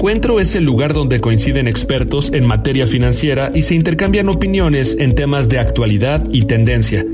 Encuentro 0.00 0.40
es 0.40 0.54
el 0.54 0.64
lugar 0.64 0.94
donde 0.94 1.20
coinciden 1.20 1.68
expertos 1.68 2.32
en 2.32 2.46
materia 2.46 2.86
financiera 2.86 3.52
y 3.54 3.60
se 3.60 3.74
intercambian 3.74 4.30
opiniones 4.30 4.96
en 4.98 5.14
temas 5.14 5.50
de 5.50 5.58
actualidad 5.58 6.26
y 6.32 6.46
tendencia. 6.46 7.04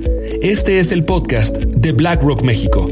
Este 0.41 0.79
es 0.79 0.93
el 0.93 1.05
podcast 1.05 1.57
de 1.57 1.91
BlackRock 1.91 2.43
México. 2.43 2.89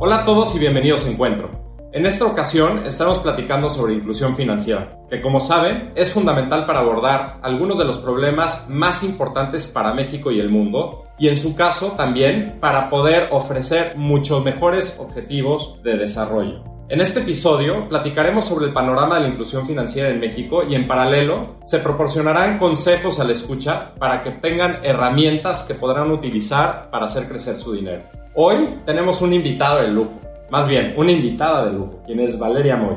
Hola 0.00 0.16
a 0.16 0.24
todos 0.24 0.56
y 0.56 0.58
bienvenidos 0.58 1.06
a 1.06 1.12
Encuentro. 1.12 1.67
En 1.90 2.04
esta 2.04 2.26
ocasión 2.26 2.84
estamos 2.84 3.18
platicando 3.20 3.70
sobre 3.70 3.94
inclusión 3.94 4.36
financiera, 4.36 4.98
que 5.08 5.22
como 5.22 5.40
saben 5.40 5.90
es 5.94 6.12
fundamental 6.12 6.66
para 6.66 6.80
abordar 6.80 7.38
algunos 7.42 7.78
de 7.78 7.86
los 7.86 7.96
problemas 7.96 8.68
más 8.68 9.02
importantes 9.02 9.68
para 9.68 9.94
México 9.94 10.30
y 10.30 10.38
el 10.38 10.50
mundo, 10.50 11.06
y 11.18 11.28
en 11.28 11.38
su 11.38 11.56
caso 11.56 11.92
también 11.96 12.58
para 12.60 12.90
poder 12.90 13.28
ofrecer 13.32 13.94
muchos 13.96 14.44
mejores 14.44 14.98
objetivos 15.00 15.82
de 15.82 15.96
desarrollo. 15.96 16.62
En 16.90 17.00
este 17.00 17.20
episodio 17.20 17.88
platicaremos 17.88 18.44
sobre 18.44 18.66
el 18.66 18.74
panorama 18.74 19.14
de 19.14 19.22
la 19.22 19.28
inclusión 19.28 19.66
financiera 19.66 20.10
en 20.10 20.20
México 20.20 20.64
y 20.68 20.74
en 20.74 20.86
paralelo 20.86 21.56
se 21.64 21.78
proporcionarán 21.78 22.58
consejos 22.58 23.18
a 23.18 23.24
la 23.24 23.32
escucha 23.32 23.94
para 23.98 24.22
que 24.22 24.32
tengan 24.32 24.80
herramientas 24.84 25.62
que 25.62 25.74
podrán 25.74 26.10
utilizar 26.10 26.90
para 26.90 27.06
hacer 27.06 27.28
crecer 27.28 27.58
su 27.58 27.72
dinero. 27.72 28.02
Hoy 28.34 28.78
tenemos 28.84 29.22
un 29.22 29.32
invitado 29.32 29.80
de 29.80 29.88
lujo, 29.88 30.20
más 30.50 30.66
bien 30.66 30.94
una 30.96 31.12
invitada 31.12 31.66
de 31.66 31.72
lujo, 31.72 32.02
quien 32.04 32.20
es 32.20 32.38
Valeria 32.38 32.76
Moy, 32.76 32.96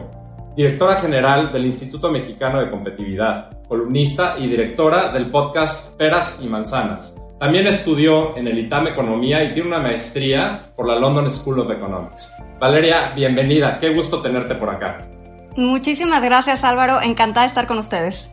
directora 0.56 0.96
general 0.96 1.52
del 1.52 1.66
Instituto 1.66 2.12
Mexicano 2.12 2.60
de 2.60 2.70
Competitividad, 2.70 3.62
columnista 3.68 4.36
y 4.38 4.48
directora 4.48 5.12
del 5.12 5.30
podcast 5.30 5.98
Peras 5.98 6.40
y 6.42 6.48
Manzanas. 6.48 7.16
También 7.40 7.66
estudió 7.68 8.38
en 8.38 8.48
el 8.48 8.60
ITAM 8.60 8.88
Economía 8.88 9.44
y 9.44 9.54
tiene 9.54 9.70
una 9.70 9.80
maestría 9.80 10.72
por 10.76 10.88
la 10.88 11.00
London 11.00 11.32
School 11.32 11.60
of 11.60 11.72
Economics. 11.72 12.32
Valeria, 12.60 13.14
bienvenida, 13.16 13.80
qué 13.80 13.94
gusto 13.94 14.22
tenerte 14.22 14.56
por 14.56 14.70
acá. 14.70 15.08
Muchísimas 15.56 16.24
gracias 16.24 16.64
Álvaro, 16.64 17.02
encantada 17.02 17.42
de 17.42 17.48
estar 17.48 17.68
con 17.68 17.78
ustedes. 17.78 18.30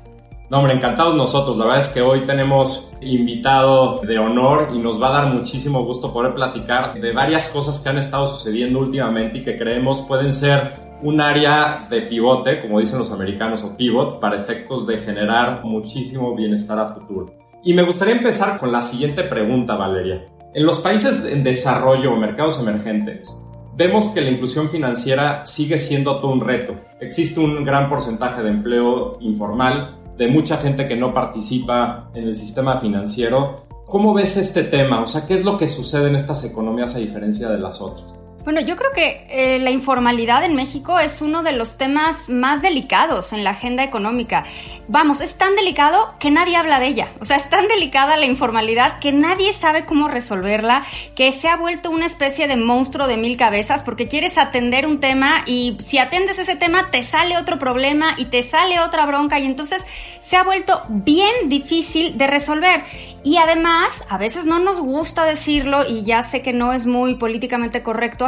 No, 0.51 0.59
hombre, 0.59 0.73
encantados 0.73 1.15
nosotros. 1.15 1.59
La 1.59 1.67
verdad 1.67 1.81
es 1.81 1.91
que 1.91 2.01
hoy 2.01 2.25
tenemos 2.25 2.91
invitado 3.03 4.01
de 4.01 4.19
honor 4.19 4.71
y 4.75 4.79
nos 4.79 5.01
va 5.01 5.09
a 5.09 5.23
dar 5.23 5.35
muchísimo 5.35 5.85
gusto 5.85 6.11
poder 6.11 6.33
platicar 6.35 6.99
de 6.99 7.13
varias 7.13 7.49
cosas 7.49 7.81
que 7.81 7.91
han 7.91 7.99
estado 7.99 8.27
sucediendo 8.27 8.79
últimamente 8.79 9.39
y 9.39 9.45
que 9.45 9.59
creemos 9.59 10.01
pueden 10.01 10.33
ser 10.33 10.89
un 11.03 11.21
área 11.21 11.87
de 11.91 12.01
pivote, 12.03 12.63
como 12.63 12.81
dicen 12.81 12.99
los 12.99 13.13
americanos, 13.13 13.63
o 13.63 13.77
pivot, 13.77 14.21
para 14.21 14.39
efectos 14.39 14.87
de 14.87 14.97
generar 14.97 15.63
muchísimo 15.65 16.35
bienestar 16.35 16.79
a 16.79 16.95
futuro. 16.95 17.27
Y 17.63 17.75
me 17.75 17.83
gustaría 17.83 18.15
empezar 18.15 18.59
con 18.59 18.73
la 18.73 18.81
siguiente 18.81 19.25
pregunta, 19.25 19.77
Valeria. 19.77 20.29
En 20.55 20.65
los 20.65 20.81
países 20.81 21.31
en 21.31 21.45
desarrollo 21.45 22.15
o 22.15 22.17
mercados 22.17 22.59
emergentes, 22.59 23.37
vemos 23.77 24.07
que 24.07 24.23
la 24.23 24.31
inclusión 24.31 24.71
financiera 24.71 25.45
sigue 25.45 25.79
siendo 25.79 26.21
todo 26.21 26.33
un 26.33 26.41
reto. 26.41 26.75
Existe 27.01 27.39
un 27.39 27.65
gran 27.65 27.91
porcentaje 27.91 28.43
de 28.43 28.49
empleo 28.49 29.19
informal, 29.21 29.98
de 30.19 30.27
mucha 30.27 30.57
gente 30.59 30.89
que 30.89 30.97
no 30.97 31.15
participa 31.15 32.11
en 32.13 32.25
el 32.25 32.35
sistema 32.35 32.79
financiero. 32.79 33.67
¿Cómo 33.87 34.13
ves 34.13 34.37
este 34.37 34.65
tema? 34.65 35.01
O 35.01 35.07
sea, 35.07 35.25
¿qué 35.27 35.35
es 35.35 35.45
lo 35.45 35.57
que 35.57 35.69
sucede 35.69 36.09
en 36.09 36.17
estas 36.17 36.45
economías 36.45 36.97
a 36.97 36.99
diferencia 36.99 37.49
de 37.49 37.59
las 37.59 37.81
otras? 37.81 38.15
Bueno, 38.45 38.61
yo 38.61 38.77
creo 38.77 38.93
que 38.93 39.27
eh, 39.29 39.59
la 39.59 39.71
informalidad 39.71 40.43
en 40.45 40.55
México 40.55 40.99
es 40.99 41.21
uno 41.21 41.43
de 41.43 41.53
los 41.53 41.77
temas 41.77 42.29
más 42.29 42.63
delicados 42.63 43.33
en 43.33 43.45
la 43.45 43.51
agenda 43.51 43.85
económica. 43.85 44.45
Vamos, 44.87 45.21
es 45.21 45.35
tan 45.35 45.55
delicado 45.55 46.15
que 46.19 46.31
nadie 46.31 46.57
habla 46.57 46.81
de 46.81 46.87
ella. 46.87 47.09
O 47.21 47.27
sea, 47.27 47.37
es 47.37 47.51
tan 47.51 47.69
delicada 47.69 48.17
la 48.17 48.25
informalidad 48.25 49.01
que 49.01 49.13
nadie 49.13 49.53
sabe 49.53 49.85
cómo 49.85 50.09
resolverla, 50.09 50.83
que 51.15 51.31
se 51.31 51.49
ha 51.49 51.57
vuelto 51.57 51.91
una 51.91 52.07
especie 52.07 52.49
de 52.49 52.57
monstruo 52.57 53.07
de 53.07 53.19
mil 53.19 53.37
cabezas 53.37 53.83
porque 53.83 54.09
quieres 54.09 54.39
atender 54.39 54.87
un 54.87 54.99
tema 54.99 55.43
y 55.45 55.77
si 55.81 55.99
atendes 55.99 56.39
ese 56.39 56.57
tema 56.57 56.91
te 56.91 57.03
sale 57.03 57.37
otro 57.37 57.59
problema 57.59 58.15
y 58.17 58.27
te 58.27 58.43
sale 58.43 58.81
otra 58.81 59.05
bronca 59.05 59.39
y 59.39 59.45
entonces 59.45 59.87
se 60.21 60.37
ha 60.37 60.43
vuelto 60.43 60.83
bien 60.89 61.51
difícil 61.51 62.17
de 62.17 62.27
resolver. 62.27 62.85
Y 63.25 63.37
además, 63.37 64.05
a 64.09 64.17
veces 64.17 64.47
no 64.47 64.59
nos 64.59 64.81
gusta 64.81 65.25
decirlo 65.25 65.85
y 65.87 66.05
ya 66.05 66.23
sé 66.23 66.41
que 66.41 66.55
no 66.55 66.73
es 66.73 66.87
muy 66.87 67.17
políticamente 67.17 67.83
correcto 67.83 68.25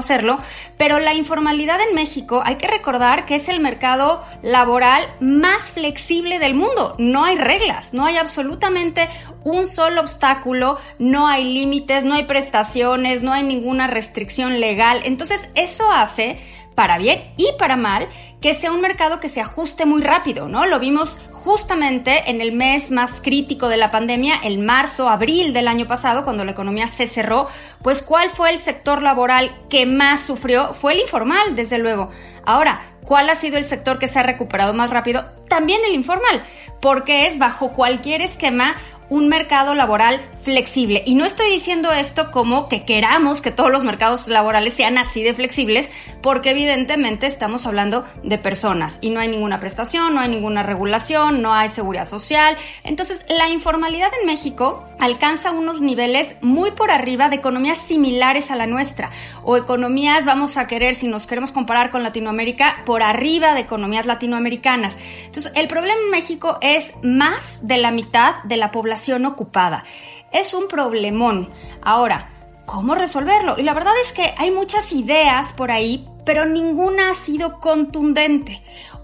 pero 0.76 0.98
la 0.98 1.14
informalidad 1.14 1.80
en 1.80 1.94
México 1.94 2.42
hay 2.44 2.56
que 2.56 2.66
recordar 2.66 3.26
que 3.26 3.36
es 3.36 3.48
el 3.48 3.60
mercado 3.60 4.22
laboral 4.42 5.08
más 5.20 5.70
flexible 5.72 6.38
del 6.38 6.54
mundo. 6.54 6.94
No 6.98 7.24
hay 7.24 7.36
reglas, 7.36 7.94
no 7.94 8.04
hay 8.06 8.16
absolutamente 8.16 9.08
un 9.44 9.66
solo 9.66 10.00
obstáculo, 10.00 10.78
no 10.98 11.26
hay 11.26 11.52
límites, 11.54 12.04
no 12.04 12.14
hay 12.14 12.24
prestaciones, 12.24 13.22
no 13.22 13.32
hay 13.32 13.42
ninguna 13.42 13.86
restricción 13.86 14.60
legal. 14.60 15.00
Entonces, 15.04 15.48
eso 15.54 15.90
hace 15.90 16.38
para 16.74 16.98
bien 16.98 17.32
y 17.36 17.48
para 17.58 17.76
mal, 17.76 18.08
que 18.40 18.54
sea 18.54 18.72
un 18.72 18.80
mercado 18.80 19.20
que 19.20 19.28
se 19.28 19.40
ajuste 19.40 19.84
muy 19.84 20.02
rápido, 20.02 20.48
¿no? 20.48 20.66
Lo 20.66 20.78
vimos 20.78 21.18
justamente 21.30 22.30
en 22.30 22.40
el 22.40 22.52
mes 22.52 22.90
más 22.90 23.20
crítico 23.20 23.68
de 23.68 23.76
la 23.76 23.90
pandemia, 23.90 24.36
el 24.42 24.58
marzo, 24.58 25.08
abril 25.08 25.52
del 25.52 25.68
año 25.68 25.86
pasado, 25.86 26.24
cuando 26.24 26.44
la 26.44 26.52
economía 26.52 26.88
se 26.88 27.06
cerró, 27.06 27.48
pues 27.82 28.02
¿cuál 28.02 28.30
fue 28.30 28.50
el 28.50 28.58
sector 28.58 29.02
laboral 29.02 29.50
que 29.68 29.86
más 29.86 30.20
sufrió? 30.22 30.74
Fue 30.74 30.92
el 30.92 31.00
informal, 31.00 31.54
desde 31.54 31.78
luego. 31.78 32.10
Ahora, 32.44 32.82
¿cuál 33.04 33.28
ha 33.30 33.34
sido 33.34 33.58
el 33.58 33.64
sector 33.64 33.98
que 33.98 34.08
se 34.08 34.18
ha 34.18 34.22
recuperado 34.22 34.74
más 34.74 34.90
rápido? 34.90 35.24
También 35.48 35.80
el 35.86 35.94
informal, 35.94 36.44
porque 36.80 37.26
es 37.26 37.38
bajo 37.38 37.72
cualquier 37.72 38.22
esquema 38.22 38.76
un 39.10 39.28
mercado 39.28 39.74
laboral 39.74 40.24
flexible. 40.40 41.02
Y 41.04 41.16
no 41.16 41.26
estoy 41.26 41.50
diciendo 41.50 41.92
esto 41.92 42.30
como 42.30 42.68
que 42.68 42.84
queramos 42.84 43.42
que 43.42 43.50
todos 43.50 43.70
los 43.70 43.84
mercados 43.84 44.28
laborales 44.28 44.72
sean 44.72 44.96
así 44.96 45.22
de 45.22 45.34
flexibles, 45.34 45.90
porque 46.22 46.50
evidentemente 46.50 47.26
estamos 47.26 47.66
hablando 47.66 48.06
de 48.22 48.38
personas 48.38 48.98
y 49.02 49.10
no 49.10 49.20
hay 49.20 49.28
ninguna 49.28 49.60
prestación, 49.60 50.14
no 50.14 50.20
hay 50.20 50.28
ninguna 50.28 50.62
regulación, 50.62 51.42
no 51.42 51.52
hay 51.52 51.68
seguridad 51.68 52.06
social. 52.06 52.56
Entonces, 52.84 53.26
la 53.28 53.50
informalidad 53.50 54.10
en 54.20 54.26
México 54.26 54.86
alcanza 54.98 55.50
unos 55.50 55.80
niveles 55.80 56.36
muy 56.40 56.70
por 56.70 56.90
arriba 56.90 57.28
de 57.28 57.36
economías 57.36 57.78
similares 57.78 58.50
a 58.50 58.56
la 58.56 58.66
nuestra, 58.66 59.10
o 59.42 59.56
economías, 59.56 60.24
vamos 60.24 60.56
a 60.56 60.66
querer, 60.66 60.94
si 60.94 61.08
nos 61.08 61.26
queremos 61.26 61.52
comparar 61.52 61.90
con 61.90 62.02
Latinoamérica, 62.02 62.82
por 62.86 63.02
arriba 63.02 63.54
de 63.54 63.60
economías 63.60 64.06
latinoamericanas. 64.06 64.98
Entonces, 65.24 65.52
el 65.56 65.66
problema 65.66 66.00
en 66.04 66.10
México 66.10 66.58
es 66.60 66.92
más 67.02 67.66
de 67.66 67.78
la 67.78 67.90
mitad 67.90 68.42
de 68.44 68.56
la 68.56 68.70
población 68.70 68.99
ocupada 69.08 69.84
es 70.32 70.54
un 70.54 70.68
problemón. 70.68 71.50
Ahora, 71.82 72.30
¿cómo 72.66 72.94
resolverlo? 72.94 73.56
Y 73.58 73.62
la 73.62 73.74
verdad 73.74 73.94
es 74.02 74.12
que 74.12 74.34
hay 74.36 74.50
muchas 74.50 74.92
ideas 74.92 75.52
por 75.52 75.70
ahí, 75.70 76.08
pero 76.24 76.44
ninguna 76.44 77.10
ha 77.10 77.14
sido 77.14 77.60
contundente. 77.60 78.62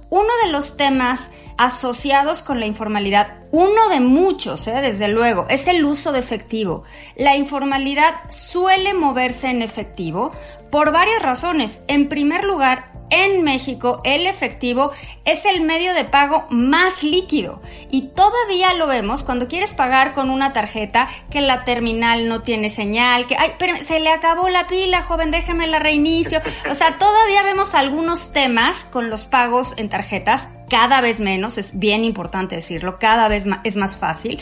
Uno 0.09 0.29
de 0.45 0.53
los 0.53 0.77
temas 0.77 1.31
asociados 1.59 2.43
con 2.43 2.61
la 2.61 2.67
informalidad, 2.67 3.39
uno 3.51 3.89
de 3.89 4.01
muchos, 4.01 4.69
¿eh? 4.69 4.81
desde 4.83 5.09
luego, 5.09 5.47
es 5.49 5.67
el 5.67 5.85
uso 5.85 6.13
de 6.13 6.21
efectivo. 6.21 6.85
La 7.17 7.37
informalidad 7.37 8.15
suele 8.29 8.95
moverse 8.95 9.49
en 9.49 9.63
efectivo 9.63 10.33
por 10.71 10.93
varias 10.93 11.23
razones. 11.23 11.81
En 11.89 12.09
primer 12.09 12.45
lugar, 12.45 12.93
en 13.11 13.43
México 13.43 14.01
el 14.05 14.27
efectivo 14.27 14.91
es 15.25 15.45
el 15.45 15.61
medio 15.61 15.95
de 15.95 16.05
pago 16.05 16.47
más 16.51 17.03
líquido 17.03 17.61
y 17.91 18.09
todavía 18.09 18.75
lo 18.75 18.87
vemos 18.87 19.23
cuando 19.23 19.49
quieres 19.49 19.73
pagar 19.73 20.13
con 20.13 20.31
una 20.31 20.53
tarjeta 20.53 21.09
que 21.31 21.41
la 21.41 21.65
terminal 21.65 22.29
no 22.29 22.43
tiene 22.43 22.71
señal, 22.71 23.27
que 23.27 23.37
ay, 23.37 23.53
pero 23.59 23.75
se 23.83 24.01
le 24.01 24.11
acabó 24.11 24.49
la 24.49 24.67
pila, 24.67 25.03
joven, 25.03 25.31
déjeme 25.31 25.67
la 25.67 25.79
reinicio. 25.79 26.41
O 26.71 26.75
sea, 26.75 26.99
todavía 26.99 27.43
vemos 27.43 27.75
algunos 27.75 28.33
temas 28.33 28.85
con 28.85 29.11
los 29.11 29.27
pagos 29.27 29.75
en 29.77 29.89
tarjetas, 29.89 30.51
cada 30.69 31.01
vez 31.01 31.21
menos, 31.21 31.59
es 31.59 31.79
bien 31.79 32.05
importante 32.05 32.57
decirlo, 32.57 32.99
cada 32.99 33.29
vez 33.29 33.47
es 33.65 33.77
más 33.77 33.97
fácil. 33.97 34.41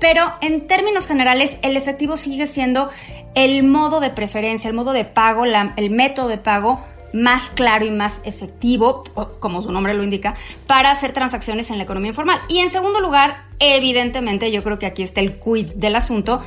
Pero 0.00 0.34
en 0.42 0.66
términos 0.66 1.06
generales, 1.06 1.58
el 1.62 1.76
efectivo 1.76 2.16
sigue 2.16 2.46
siendo 2.46 2.90
el 3.34 3.62
modo 3.62 4.00
de 4.00 4.10
preferencia, 4.10 4.68
el 4.68 4.74
modo 4.74 4.92
de 4.92 5.04
pago, 5.04 5.44
el 5.44 5.90
método 5.90 6.28
de 6.28 6.38
pago 6.38 6.84
más 7.16 7.50
claro 7.50 7.84
y 7.84 7.90
más 7.90 8.20
efectivo, 8.24 9.02
como 9.40 9.62
su 9.62 9.72
nombre 9.72 9.94
lo 9.94 10.04
indica, 10.04 10.34
para 10.66 10.90
hacer 10.90 11.12
transacciones 11.12 11.70
en 11.70 11.78
la 11.78 11.84
economía 11.84 12.10
informal. 12.10 12.40
Y 12.48 12.58
en 12.58 12.68
segundo 12.68 13.00
lugar, 13.00 13.44
evidentemente, 13.58 14.52
yo 14.52 14.62
creo 14.62 14.78
que 14.78 14.86
aquí 14.86 15.02
está 15.02 15.20
el 15.20 15.38
quid 15.38 15.74
del 15.74 15.96
asunto, 15.96 16.42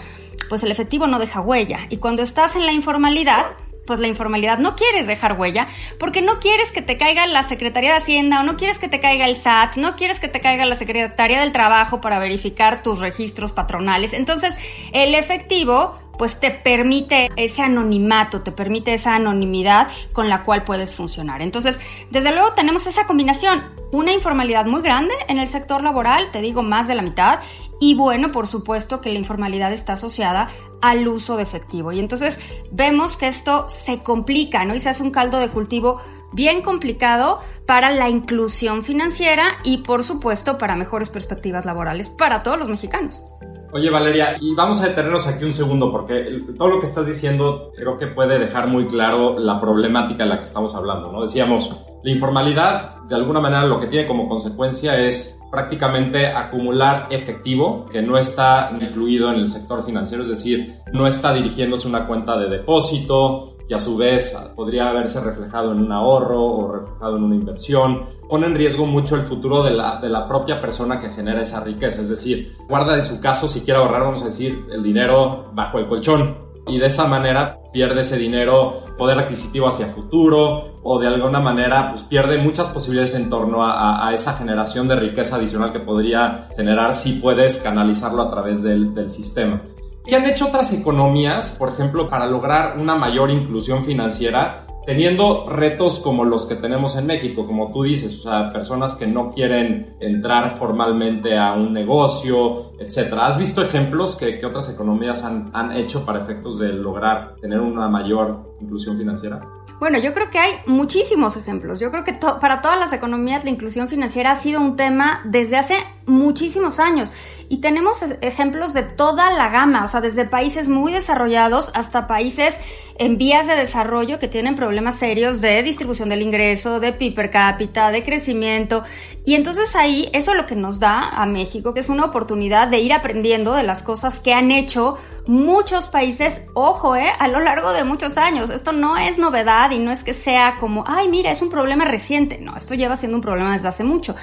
pues 0.47 0.63
el 0.63 0.71
efectivo 0.71 1.07
no 1.07 1.19
deja 1.19 1.41
huella. 1.41 1.79
Y 1.89 1.97
cuando 1.97 2.21
estás 2.21 2.55
en 2.55 2.65
la 2.65 2.71
informalidad, 2.71 3.45
pues 3.89 3.99
la 3.99 4.07
informalidad 4.07 4.59
no 4.59 4.75
quieres 4.75 5.07
dejar 5.07 5.39
huella 5.39 5.67
porque 5.97 6.21
no 6.21 6.39
quieres 6.39 6.71
que 6.71 6.83
te 6.83 6.95
caiga 6.95 7.25
la 7.25 7.41
Secretaría 7.41 7.89
de 7.89 7.97
Hacienda 7.97 8.39
o 8.39 8.43
no 8.43 8.55
quieres 8.55 8.77
que 8.77 8.87
te 8.87 8.99
caiga 8.99 9.25
el 9.27 9.35
SAT, 9.35 9.77
no 9.77 9.95
quieres 9.95 10.19
que 10.19 10.27
te 10.27 10.41
caiga 10.41 10.63
la 10.65 10.75
Secretaría 10.75 11.39
del 11.39 11.51
Trabajo 11.51 11.99
para 11.99 12.19
verificar 12.19 12.83
tus 12.83 12.99
registros 12.99 13.51
patronales. 13.51 14.13
Entonces, 14.13 14.59
el 14.93 15.15
efectivo 15.15 15.97
pues 16.19 16.37
te 16.41 16.51
permite 16.51 17.31
ese 17.37 17.61
anonimato, 17.61 18.41
te 18.41 18.51
permite 18.51 18.93
esa 18.93 19.15
anonimidad 19.15 19.87
con 20.11 20.27
la 20.27 20.43
cual 20.43 20.65
puedes 20.65 20.93
funcionar. 20.93 21.41
Entonces, 21.41 21.79
desde 22.11 22.33
luego 22.33 22.51
tenemos 22.51 22.85
esa 22.87 23.07
combinación, 23.07 23.63
una 23.93 24.11
informalidad 24.11 24.65
muy 24.65 24.81
grande 24.81 25.13
en 25.29 25.39
el 25.39 25.47
sector 25.47 25.81
laboral, 25.81 26.29
te 26.31 26.41
digo 26.41 26.61
más 26.61 26.89
de 26.89 26.95
la 26.95 27.03
mitad, 27.03 27.39
y 27.79 27.95
bueno, 27.95 28.31
por 28.31 28.47
supuesto 28.47 28.99
que 28.99 29.13
la 29.13 29.17
informalidad 29.17 29.71
está 29.71 29.93
asociada 29.93 30.49
al 30.81 31.07
uso 31.07 31.37
de 31.37 31.43
efectivo. 31.43 31.93
Y 31.93 32.01
entonces 32.01 32.37
vemos 32.69 33.15
que 33.15 33.29
esto 33.29 33.69
se 33.69 34.03
complica, 34.03 34.65
¿no? 34.65 34.75
Y 34.75 34.81
se 34.81 34.89
hace 34.89 35.03
un 35.03 35.11
caldo 35.11 35.39
de 35.39 35.47
cultivo 35.47 36.01
bien 36.33 36.61
complicado 36.61 37.39
para 37.65 37.91
la 37.91 38.09
inclusión 38.09 38.83
financiera 38.83 39.55
y 39.63 39.79
por 39.79 40.03
supuesto 40.03 40.57
para 40.57 40.75
mejores 40.75 41.09
perspectivas 41.09 41.63
laborales 41.63 42.09
para 42.09 42.43
todos 42.43 42.59
los 42.59 42.67
mexicanos. 42.67 43.21
Oye 43.71 43.91
Valeria, 43.91 44.37
y 44.41 44.55
vamos 44.55 44.81
a 44.81 44.87
detenernos 44.87 45.27
aquí 45.27 45.45
un 45.45 45.53
segundo 45.53 45.91
porque 45.91 46.41
todo 46.57 46.69
lo 46.69 46.79
que 46.79 46.87
estás 46.87 47.05
diciendo 47.05 47.71
creo 47.75 47.99
que 47.99 48.07
puede 48.07 48.39
dejar 48.39 48.67
muy 48.67 48.87
claro 48.87 49.37
la 49.37 49.61
problemática 49.61 50.23
de 50.23 50.29
la 50.29 50.37
que 50.37 50.45
estamos 50.45 50.73
hablando, 50.73 51.11
¿no? 51.11 51.21
Decíamos, 51.21 51.75
la 52.03 52.11
informalidad 52.11 52.95
de 53.03 53.15
alguna 53.15 53.39
manera 53.39 53.65
lo 53.65 53.79
que 53.79 53.85
tiene 53.85 54.07
como 54.07 54.27
consecuencia 54.27 54.99
es 54.99 55.39
prácticamente 55.51 56.27
acumular 56.27 57.07
efectivo 57.11 57.85
que 57.91 58.01
no 58.01 58.17
está 58.17 58.71
incluido 58.79 59.31
en 59.31 59.39
el 59.39 59.47
sector 59.47 59.85
financiero, 59.85 60.23
es 60.23 60.29
decir, 60.29 60.79
no 60.91 61.05
está 61.05 61.31
dirigiéndose 61.31 61.87
una 61.87 62.07
cuenta 62.07 62.39
de 62.39 62.49
depósito, 62.49 63.55
y 63.69 63.73
a 63.75 63.79
su 63.79 63.95
vez 63.95 64.51
podría 64.55 64.89
haberse 64.89 65.21
reflejado 65.21 65.71
en 65.71 65.79
un 65.79 65.91
ahorro 65.91 66.43
o 66.43 66.71
reflejado 66.71 67.17
en 67.17 67.23
una 67.23 67.35
inversión, 67.35 68.03
pone 68.27 68.47
en 68.47 68.55
riesgo 68.55 68.87
mucho 68.87 69.15
el 69.15 69.21
futuro 69.21 69.61
de 69.63 69.69
la, 69.69 70.01
de 70.01 70.09
la 70.09 70.27
propia 70.27 70.59
persona 70.59 70.99
que 70.99 71.09
genera 71.09 71.41
esa 71.41 71.63
riqueza. 71.63 72.01
Es 72.01 72.09
decir, 72.09 72.57
guarda 72.67 72.97
en 72.97 73.05
su 73.05 73.21
caso, 73.21 73.47
si 73.47 73.61
quiere 73.61 73.79
ahorrar, 73.79 74.01
vamos 74.01 74.23
a 74.23 74.25
decir, 74.25 74.65
el 74.71 74.81
dinero 74.81 75.51
bajo 75.53 75.77
el 75.77 75.87
colchón. 75.87 76.49
Y 76.67 76.79
de 76.79 76.87
esa 76.87 77.07
manera 77.07 77.59
pierde 77.71 78.01
ese 78.01 78.17
dinero, 78.17 78.85
poder 78.97 79.19
adquisitivo 79.19 79.67
hacia 79.67 79.85
futuro, 79.85 80.79
o 80.81 80.99
de 80.99 81.07
alguna 81.07 81.39
manera 81.39 81.91
pues 81.91 82.03
pierde 82.03 82.39
muchas 82.39 82.69
posibilidades 82.69 83.13
en 83.13 83.29
torno 83.29 83.63
a, 83.63 84.07
a 84.07 84.13
esa 84.15 84.33
generación 84.33 84.87
de 84.87 84.95
riqueza 84.95 85.35
adicional 85.35 85.71
que 85.71 85.79
podría 85.79 86.49
generar 86.55 86.95
si 86.95 87.13
puedes 87.13 87.59
canalizarlo 87.59 88.23
a 88.23 88.29
través 88.31 88.63
del, 88.63 88.95
del 88.95 89.09
sistema. 89.09 89.61
¿Qué 90.09 90.15
han 90.15 90.25
hecho 90.25 90.47
otras 90.47 90.73
economías, 90.73 91.51
por 91.51 91.69
ejemplo, 91.69 92.09
para 92.09 92.25
lograr 92.25 92.79
una 92.79 92.95
mayor 92.95 93.29
inclusión 93.29 93.85
financiera, 93.85 94.65
teniendo 94.83 95.47
retos 95.47 95.99
como 95.99 96.25
los 96.25 96.47
que 96.47 96.55
tenemos 96.55 96.97
en 96.97 97.05
México, 97.05 97.45
como 97.45 97.71
tú 97.71 97.83
dices, 97.83 98.17
o 98.17 98.23
sea, 98.23 98.51
personas 98.51 98.95
que 98.95 99.05
no 99.05 99.31
quieren 99.31 99.95
entrar 99.99 100.57
formalmente 100.57 101.37
a 101.37 101.53
un 101.53 101.73
negocio, 101.73 102.71
etcétera? 102.79 103.27
¿Has 103.27 103.37
visto 103.37 103.61
ejemplos 103.61 104.17
que, 104.17 104.43
otras 104.43 104.73
economías 104.73 105.23
han, 105.23 105.51
han 105.53 105.77
hecho 105.77 106.03
para 106.07 106.21
efectos 106.21 106.57
de 106.57 106.73
lograr 106.73 107.35
tener 107.39 107.59
una 107.59 107.87
mayor 107.87 108.55
inclusión 108.59 108.97
financiera? 108.97 109.47
Bueno, 109.79 109.97
yo 109.97 110.13
creo 110.13 110.29
que 110.29 110.39
hay 110.39 110.55
muchísimos 110.65 111.37
ejemplos. 111.37 111.79
Yo 111.79 111.89
creo 111.89 112.03
que 112.03 112.13
para 112.13 112.61
todas 112.61 112.77
las 112.77 112.91
economías 112.91 113.45
la 113.45 113.49
inclusión 113.49 113.87
financiera 113.87 114.31
ha 114.31 114.35
sido 114.35 114.59
un 114.59 114.75
tema 114.75 115.21
desde 115.23 115.55
hace 115.55 115.75
muchísimos 116.09 116.79
años. 116.79 117.13
Y 117.51 117.57
tenemos 117.61 118.03
ejemplos 118.21 118.75
de 118.75 118.83
toda 118.83 119.31
la 119.31 119.49
gama, 119.49 119.83
o 119.83 119.87
sea, 119.87 120.01
desde 120.01 120.25
países 120.25 120.69
muy 120.69 120.91
desarrollados 120.91 121.71
hasta 121.73 122.05
países 122.05 122.59
en 122.99 123.17
vías 123.17 123.47
de 123.47 123.55
desarrollo 123.55 124.19
que 124.19 124.27
tienen 124.27 124.55
problemas 124.55 124.95
serios 124.95 125.41
de 125.41 125.63
distribución 125.63 126.09
del 126.09 126.21
ingreso, 126.21 126.79
de 126.79 126.93
PIB 126.93 127.15
per 127.15 127.31
cápita, 127.31 127.89
de 127.89 128.03
crecimiento. 128.03 128.83
Y 129.25 129.33
entonces 129.33 129.75
ahí 129.75 130.09
eso 130.13 130.35
lo 130.35 130.45
que 130.45 130.55
nos 130.55 130.79
da 130.79 131.09
a 131.09 131.25
México, 131.25 131.73
que 131.73 131.79
es 131.79 131.89
una 131.89 132.05
oportunidad 132.05 132.67
de 132.67 132.79
ir 132.79 132.93
aprendiendo 132.93 133.53
de 133.53 133.63
las 133.63 133.81
cosas 133.81 134.19
que 134.19 134.33
han 134.33 134.51
hecho 134.51 134.97
muchos 135.29 135.89
países, 135.89 136.47
ojo, 136.55 136.95
eh, 136.95 137.11
a 137.19 137.27
lo 137.27 137.39
largo 137.39 137.71
de 137.71 137.83
muchos 137.83 138.17
años. 138.17 138.49
Esto 138.49 138.71
no 138.71 138.97
es 138.97 139.19
novedad 139.19 139.69
y 139.69 139.77
no 139.77 139.91
es 139.91 140.03
que 140.03 140.15
sea 140.15 140.57
como, 140.59 140.83
ay, 140.87 141.07
mira, 141.07 141.29
es 141.29 141.43
un 141.43 141.49
problema 141.49 141.85
reciente. 141.85 142.39
No, 142.39 142.57
esto 142.57 142.73
lleva 142.73 142.95
siendo 142.95 143.15
un 143.15 143.21
problema 143.21 143.53
desde 143.53 143.67
hace 143.67 143.83
mucho. 143.83 144.15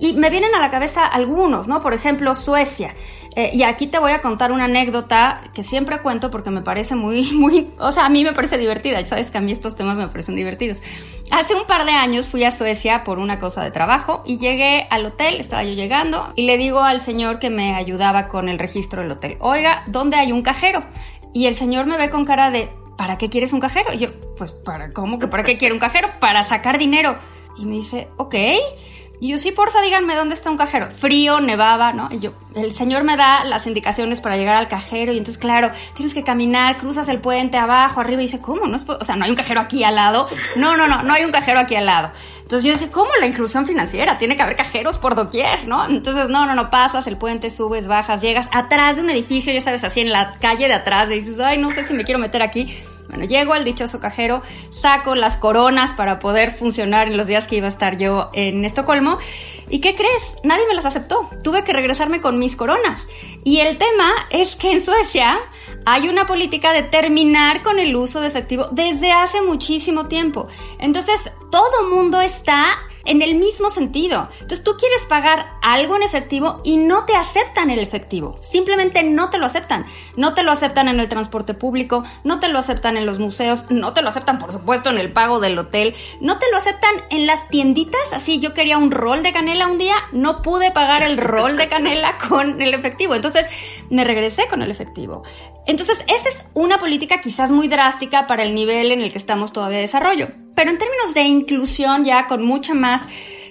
Y 0.00 0.14
me 0.14 0.30
vienen 0.30 0.54
a 0.54 0.58
la 0.58 0.70
cabeza 0.70 1.06
algunos, 1.06 1.27
¿no? 1.68 1.80
Por 1.80 1.94
ejemplo, 1.94 2.34
Suecia. 2.34 2.94
Eh, 3.36 3.50
y 3.52 3.62
aquí 3.62 3.86
te 3.86 3.98
voy 3.98 4.12
a 4.12 4.20
contar 4.20 4.50
una 4.50 4.64
anécdota 4.64 5.42
que 5.54 5.62
siempre 5.62 5.98
cuento 6.00 6.30
porque 6.30 6.50
me 6.50 6.62
parece 6.62 6.94
muy, 6.96 7.30
muy, 7.32 7.70
o 7.78 7.92
sea, 7.92 8.06
a 8.06 8.08
mí 8.08 8.24
me 8.24 8.32
parece 8.32 8.58
divertida. 8.58 9.00
Ya 9.00 9.06
sabes 9.06 9.30
que 9.30 9.38
a 9.38 9.40
mí 9.40 9.52
estos 9.52 9.76
temas 9.76 9.96
me 9.96 10.08
parecen 10.08 10.34
divertidos. 10.34 10.78
Hace 11.30 11.54
un 11.54 11.66
par 11.66 11.84
de 11.84 11.92
años 11.92 12.26
fui 12.26 12.44
a 12.44 12.50
Suecia 12.50 13.04
por 13.04 13.18
una 13.18 13.38
cosa 13.38 13.62
de 13.62 13.70
trabajo 13.70 14.22
y 14.26 14.38
llegué 14.38 14.86
al 14.90 15.06
hotel, 15.06 15.40
estaba 15.40 15.62
yo 15.62 15.74
llegando 15.74 16.32
y 16.34 16.46
le 16.46 16.56
digo 16.56 16.80
al 16.80 17.00
señor 17.00 17.38
que 17.38 17.50
me 17.50 17.74
ayudaba 17.74 18.28
con 18.28 18.48
el 18.48 18.58
registro 18.58 19.02
del 19.02 19.12
hotel, 19.12 19.36
oiga, 19.40 19.84
¿dónde 19.86 20.16
hay 20.16 20.32
un 20.32 20.42
cajero? 20.42 20.82
Y 21.32 21.46
el 21.46 21.54
señor 21.54 21.86
me 21.86 21.98
ve 21.98 22.10
con 22.10 22.24
cara 22.24 22.50
de, 22.50 22.70
¿para 22.96 23.18
qué 23.18 23.28
quieres 23.28 23.52
un 23.52 23.60
cajero? 23.60 23.92
Y 23.92 23.98
yo, 23.98 24.08
pues, 24.36 24.52
¿para 24.52 24.92
cómo 24.92 25.18
que 25.18 25.28
para 25.28 25.44
qué 25.44 25.58
quiero 25.58 25.74
un 25.74 25.80
cajero? 25.80 26.08
Para 26.18 26.42
sacar 26.44 26.78
dinero. 26.78 27.16
Y 27.56 27.66
me 27.66 27.74
dice, 27.74 28.08
ok. 28.16 28.34
Y 29.20 29.28
yo, 29.28 29.38
sí, 29.38 29.50
porfa, 29.50 29.80
díganme 29.80 30.14
dónde 30.14 30.34
está 30.34 30.48
un 30.50 30.56
cajero. 30.56 30.90
Frío, 30.90 31.40
nevaba, 31.40 31.92
¿no? 31.92 32.08
Y 32.10 32.20
yo, 32.20 32.32
el 32.54 32.72
señor 32.72 33.02
me 33.02 33.16
da 33.16 33.44
las 33.44 33.66
indicaciones 33.66 34.20
para 34.20 34.36
llegar 34.36 34.54
al 34.54 34.68
cajero. 34.68 35.12
Y 35.12 35.18
entonces, 35.18 35.38
claro, 35.38 35.72
tienes 35.94 36.14
que 36.14 36.22
caminar, 36.22 36.78
cruzas 36.78 37.08
el 37.08 37.20
puente 37.20 37.58
abajo, 37.58 38.00
arriba. 38.00 38.22
Y 38.22 38.26
dice, 38.26 38.40
¿cómo? 38.40 38.66
No 38.66 38.76
es 38.76 38.84
o 38.88 39.04
sea, 39.04 39.16
no 39.16 39.24
hay 39.24 39.30
un 39.30 39.36
cajero 39.36 39.60
aquí 39.60 39.82
al 39.82 39.96
lado. 39.96 40.28
No, 40.56 40.76
no, 40.76 40.86
no, 40.86 41.02
no 41.02 41.12
hay 41.12 41.24
un 41.24 41.32
cajero 41.32 41.58
aquí 41.58 41.74
al 41.74 41.86
lado. 41.86 42.12
Entonces 42.42 42.64
yo 42.64 42.72
decía, 42.72 42.90
¿cómo 42.92 43.10
la 43.20 43.26
inclusión 43.26 43.66
financiera? 43.66 44.18
Tiene 44.18 44.36
que 44.36 44.42
haber 44.42 44.56
cajeros 44.56 44.98
por 44.98 45.14
doquier, 45.14 45.66
¿no? 45.66 45.84
Entonces, 45.86 46.30
no, 46.30 46.46
no, 46.46 46.54
no, 46.54 46.70
pasas 46.70 47.06
el 47.06 47.18
puente, 47.18 47.50
subes, 47.50 47.88
bajas, 47.88 48.22
llegas 48.22 48.48
atrás 48.52 48.96
de 48.96 49.02
un 49.02 49.10
edificio, 49.10 49.52
ya 49.52 49.60
sabes, 49.60 49.84
así 49.84 50.00
en 50.00 50.12
la 50.12 50.36
calle 50.40 50.68
de 50.68 50.74
atrás. 50.74 51.10
Y 51.10 51.14
dices, 51.14 51.40
ay, 51.40 51.58
no 51.58 51.70
sé 51.72 51.82
si 51.82 51.92
me 51.92 52.04
quiero 52.04 52.20
meter 52.20 52.40
aquí 52.40 52.74
bueno, 53.08 53.24
llego 53.24 53.54
al 53.54 53.64
dichoso 53.64 54.00
cajero, 54.00 54.42
saco 54.70 55.14
las 55.14 55.36
coronas 55.36 55.92
para 55.92 56.18
poder 56.18 56.52
funcionar 56.52 57.08
en 57.08 57.16
los 57.16 57.26
días 57.26 57.46
que 57.46 57.56
iba 57.56 57.66
a 57.66 57.70
estar 57.70 57.96
yo 57.96 58.30
en 58.34 58.64
Estocolmo. 58.64 59.18
¿Y 59.70 59.80
qué 59.80 59.94
crees? 59.94 60.36
Nadie 60.44 60.64
me 60.68 60.74
las 60.74 60.84
aceptó. 60.84 61.30
Tuve 61.42 61.64
que 61.64 61.72
regresarme 61.72 62.20
con 62.20 62.38
mis 62.38 62.54
coronas. 62.54 63.08
Y 63.44 63.60
el 63.60 63.78
tema 63.78 64.10
es 64.30 64.56
que 64.56 64.72
en 64.72 64.80
Suecia 64.80 65.40
hay 65.86 66.08
una 66.08 66.26
política 66.26 66.72
de 66.72 66.82
terminar 66.82 67.62
con 67.62 67.78
el 67.78 67.96
uso 67.96 68.20
de 68.20 68.28
efectivo 68.28 68.66
desde 68.72 69.12
hace 69.12 69.40
muchísimo 69.40 70.06
tiempo. 70.06 70.48
Entonces, 70.78 71.32
todo 71.50 71.88
mundo 71.90 72.20
está 72.20 72.78
en 73.08 73.22
el 73.22 73.34
mismo 73.34 73.70
sentido. 73.70 74.28
Entonces 74.34 74.62
tú 74.62 74.76
quieres 74.76 75.04
pagar 75.06 75.46
algo 75.62 75.96
en 75.96 76.02
efectivo 76.02 76.60
y 76.64 76.76
no 76.76 77.04
te 77.04 77.16
aceptan 77.16 77.70
el 77.70 77.80
efectivo. 77.80 78.38
Simplemente 78.40 79.02
no 79.02 79.30
te 79.30 79.38
lo 79.38 79.46
aceptan. 79.46 79.86
No 80.16 80.34
te 80.34 80.42
lo 80.42 80.52
aceptan 80.52 80.88
en 80.88 81.00
el 81.00 81.08
transporte 81.08 81.54
público, 81.54 82.04
no 82.24 82.38
te 82.38 82.48
lo 82.48 82.58
aceptan 82.58 82.96
en 82.96 83.06
los 83.06 83.18
museos, 83.18 83.70
no 83.70 83.92
te 83.92 84.02
lo 84.02 84.08
aceptan 84.08 84.38
por 84.38 84.52
supuesto 84.52 84.90
en 84.90 84.98
el 84.98 85.12
pago 85.12 85.40
del 85.40 85.58
hotel, 85.58 85.94
no 86.20 86.38
te 86.38 86.46
lo 86.52 86.58
aceptan 86.58 86.92
en 87.10 87.26
las 87.26 87.48
tienditas. 87.48 88.12
Así 88.12 88.40
yo 88.40 88.54
quería 88.54 88.78
un 88.78 88.90
rol 88.90 89.22
de 89.22 89.32
canela 89.32 89.66
un 89.66 89.78
día, 89.78 89.96
no 90.12 90.42
pude 90.42 90.70
pagar 90.70 91.02
el 91.02 91.16
rol 91.16 91.56
de 91.56 91.68
canela 91.68 92.18
con 92.28 92.60
el 92.60 92.74
efectivo. 92.74 93.14
Entonces 93.14 93.48
me 93.90 94.04
regresé 94.04 94.46
con 94.48 94.62
el 94.62 94.70
efectivo. 94.70 95.22
Entonces 95.66 96.04
esa 96.08 96.28
es 96.28 96.46
una 96.54 96.78
política 96.78 97.20
quizás 97.20 97.50
muy 97.50 97.68
drástica 97.68 98.26
para 98.26 98.42
el 98.42 98.54
nivel 98.54 98.92
en 98.92 99.00
el 99.00 99.12
que 99.12 99.18
estamos 99.18 99.52
todavía 99.52 99.78
de 99.78 99.82
desarrollo. 99.82 100.28
Pero 100.54 100.70
en 100.70 100.78
términos 100.78 101.14
de 101.14 101.22
inclusión 101.22 102.04
ya 102.04 102.26
con 102.26 102.42
mucha 102.42 102.74
más 102.74 102.97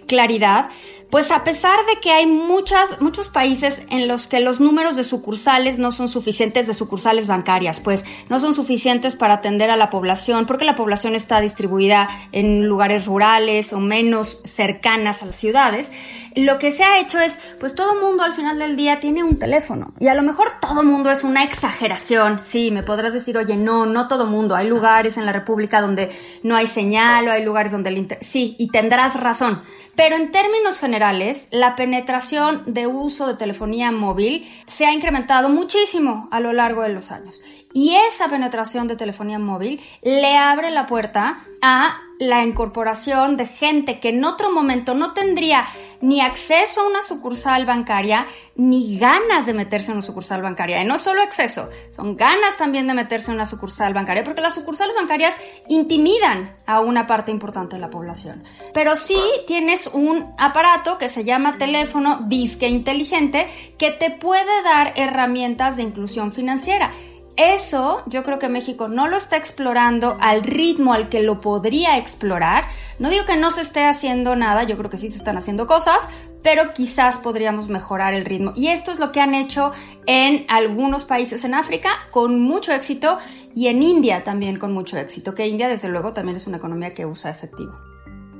claridad, 0.07 0.69
pues 1.09 1.31
a 1.31 1.43
pesar 1.43 1.77
de 1.85 2.01
que 2.01 2.11
hay 2.11 2.25
muchos 2.25 3.29
países 3.31 3.83
en 3.89 4.07
los 4.07 4.27
que 4.27 4.41
los 4.41 4.59
números 4.59 4.97
de 4.97 5.03
sucursales 5.03 5.79
no 5.79 5.91
son 5.91 6.09
suficientes 6.09 6.67
de 6.67 6.73
sucursales 6.73 7.27
bancarias, 7.27 7.79
pues 7.79 8.05
no 8.29 8.39
son 8.39 8.53
suficientes 8.53 9.15
para 9.15 9.35
atender 9.35 9.69
a 9.69 9.77
la 9.77 9.89
población, 9.89 10.45
porque 10.45 10.65
la 10.65 10.75
población 10.75 11.15
está 11.15 11.39
distribuida 11.39 12.09
en 12.33 12.67
lugares 12.67 13.05
rurales 13.05 13.71
o 13.71 13.79
menos 13.79 14.39
cercanas 14.43 15.23
a 15.23 15.27
las 15.27 15.37
ciudades, 15.37 15.93
lo 16.35 16.59
que 16.59 16.71
se 16.71 16.83
ha 16.83 16.99
hecho 16.99 17.19
es, 17.19 17.39
pues 17.59 17.75
todo 17.75 18.01
mundo 18.01 18.23
al 18.23 18.33
final 18.33 18.59
del 18.59 18.75
día 18.75 18.99
tiene 18.99 19.23
un 19.23 19.39
teléfono. 19.39 19.93
Y 19.99 20.07
a 20.07 20.15
lo 20.15 20.23
mejor 20.23 20.47
todo 20.61 20.83
mundo 20.83 21.11
es 21.11 21.23
una 21.23 21.43
exageración. 21.43 22.39
Sí, 22.39 22.71
me 22.71 22.83
podrás 22.83 23.13
decir, 23.13 23.37
oye, 23.37 23.57
no, 23.57 23.85
no 23.85 24.07
todo 24.07 24.25
mundo. 24.25 24.55
Hay 24.55 24.67
lugares 24.67 25.17
en 25.17 25.25
la 25.25 25.33
República 25.33 25.81
donde 25.81 26.09
no 26.43 26.55
hay 26.55 26.67
señal 26.67 27.27
o 27.27 27.31
hay 27.31 27.43
lugares 27.43 27.71
donde 27.71 27.89
el. 27.89 28.17
Sí, 28.21 28.55
y 28.57 28.69
tendrás 28.69 29.19
razón. 29.19 29.63
Pero 29.95 30.15
en 30.15 30.31
términos 30.31 30.79
generales, 30.79 31.47
la 31.51 31.75
penetración 31.75 32.63
de 32.67 32.85
uso 32.87 33.27
de 33.27 33.33
telefonía 33.33 33.91
móvil 33.91 34.47
se 34.67 34.85
ha 34.85 34.93
incrementado 34.93 35.49
muchísimo 35.49 36.27
a 36.31 36.39
lo 36.39 36.53
largo 36.53 36.83
de 36.83 36.89
los 36.89 37.11
años. 37.11 37.41
Y 37.77 37.93
esa 37.93 38.27
penetración 38.27 38.87
de 38.87 38.95
telefonía 38.95 39.37
móvil 39.37 39.79
le 40.01 40.35
abre 40.35 40.71
la 40.71 40.87
puerta 40.87 41.45
a 41.61 41.97
la 42.17 42.43
incorporación 42.43 43.37
de 43.37 43.45
gente 43.45 43.99
que 43.99 44.09
en 44.09 44.25
otro 44.25 44.51
momento 44.51 44.95
no 44.95 45.13
tendría 45.13 45.63
ni 46.01 46.19
acceso 46.19 46.81
a 46.81 46.87
una 46.87 47.03
sucursal 47.03 47.67
bancaria 47.67 48.25
ni 48.55 48.97
ganas 48.97 49.45
de 49.45 49.53
meterse 49.53 49.91
en 49.91 49.97
una 49.97 50.01
sucursal 50.01 50.41
bancaria. 50.41 50.81
Y 50.81 50.87
no 50.87 50.97
solo 50.97 51.21
acceso, 51.21 51.69
son 51.91 52.15
ganas 52.15 52.57
también 52.57 52.87
de 52.87 52.95
meterse 52.95 53.29
en 53.29 53.35
una 53.35 53.45
sucursal 53.45 53.93
bancaria, 53.93 54.23
porque 54.23 54.41
las 54.41 54.55
sucursales 54.55 54.95
bancarias 54.95 55.37
intimidan 55.67 56.57
a 56.65 56.79
una 56.79 57.05
parte 57.05 57.31
importante 57.31 57.75
de 57.75 57.81
la 57.81 57.91
población. 57.91 58.43
Pero 58.73 58.95
sí 58.95 59.21
tienes 59.45 59.85
un 59.85 60.33
aparato 60.39 60.97
que 60.97 61.09
se 61.09 61.23
llama 61.23 61.59
teléfono 61.59 62.21
disque 62.27 62.67
inteligente 62.67 63.47
que 63.77 63.91
te 63.91 64.09
puede 64.09 64.63
dar 64.63 64.93
herramientas 64.95 65.77
de 65.77 65.83
inclusión 65.83 66.31
financiera. 66.31 66.91
Eso 67.37 68.01
yo 68.07 68.23
creo 68.23 68.39
que 68.39 68.49
México 68.49 68.87
no 68.87 69.07
lo 69.07 69.15
está 69.15 69.37
explorando 69.37 70.17
al 70.19 70.43
ritmo 70.43 70.93
al 70.93 71.07
que 71.07 71.21
lo 71.21 71.39
podría 71.39 71.95
explorar. 71.97 72.65
No 72.97 73.11
digo 73.11 73.25
que 73.25 73.37
no 73.37 73.51
se 73.51 73.61
esté 73.61 73.85
haciendo 73.85 74.35
nada, 74.35 74.63
yo 74.63 74.75
creo 74.75 74.89
que 74.89 74.97
sí 74.97 75.11
se 75.11 75.17
están 75.17 75.37
haciendo 75.37 75.67
cosas, 75.67 76.09
pero 76.41 76.73
quizás 76.73 77.17
podríamos 77.17 77.69
mejorar 77.69 78.15
el 78.15 78.25
ritmo. 78.25 78.53
Y 78.55 78.69
esto 78.69 78.91
es 78.91 78.97
lo 78.97 79.11
que 79.11 79.21
han 79.21 79.35
hecho 79.35 79.71
en 80.07 80.47
algunos 80.49 81.05
países 81.05 81.45
en 81.45 81.53
África 81.53 81.91
con 82.09 82.41
mucho 82.41 82.73
éxito 82.73 83.19
y 83.53 83.67
en 83.67 83.83
India 83.83 84.23
también 84.23 84.57
con 84.57 84.73
mucho 84.73 84.97
éxito, 84.97 85.35
que 85.35 85.45
India 85.45 85.69
desde 85.69 85.89
luego 85.89 86.13
también 86.13 86.37
es 86.37 86.47
una 86.47 86.57
economía 86.57 86.95
que 86.95 87.05
usa 87.05 87.29
efectivo. 87.29 87.96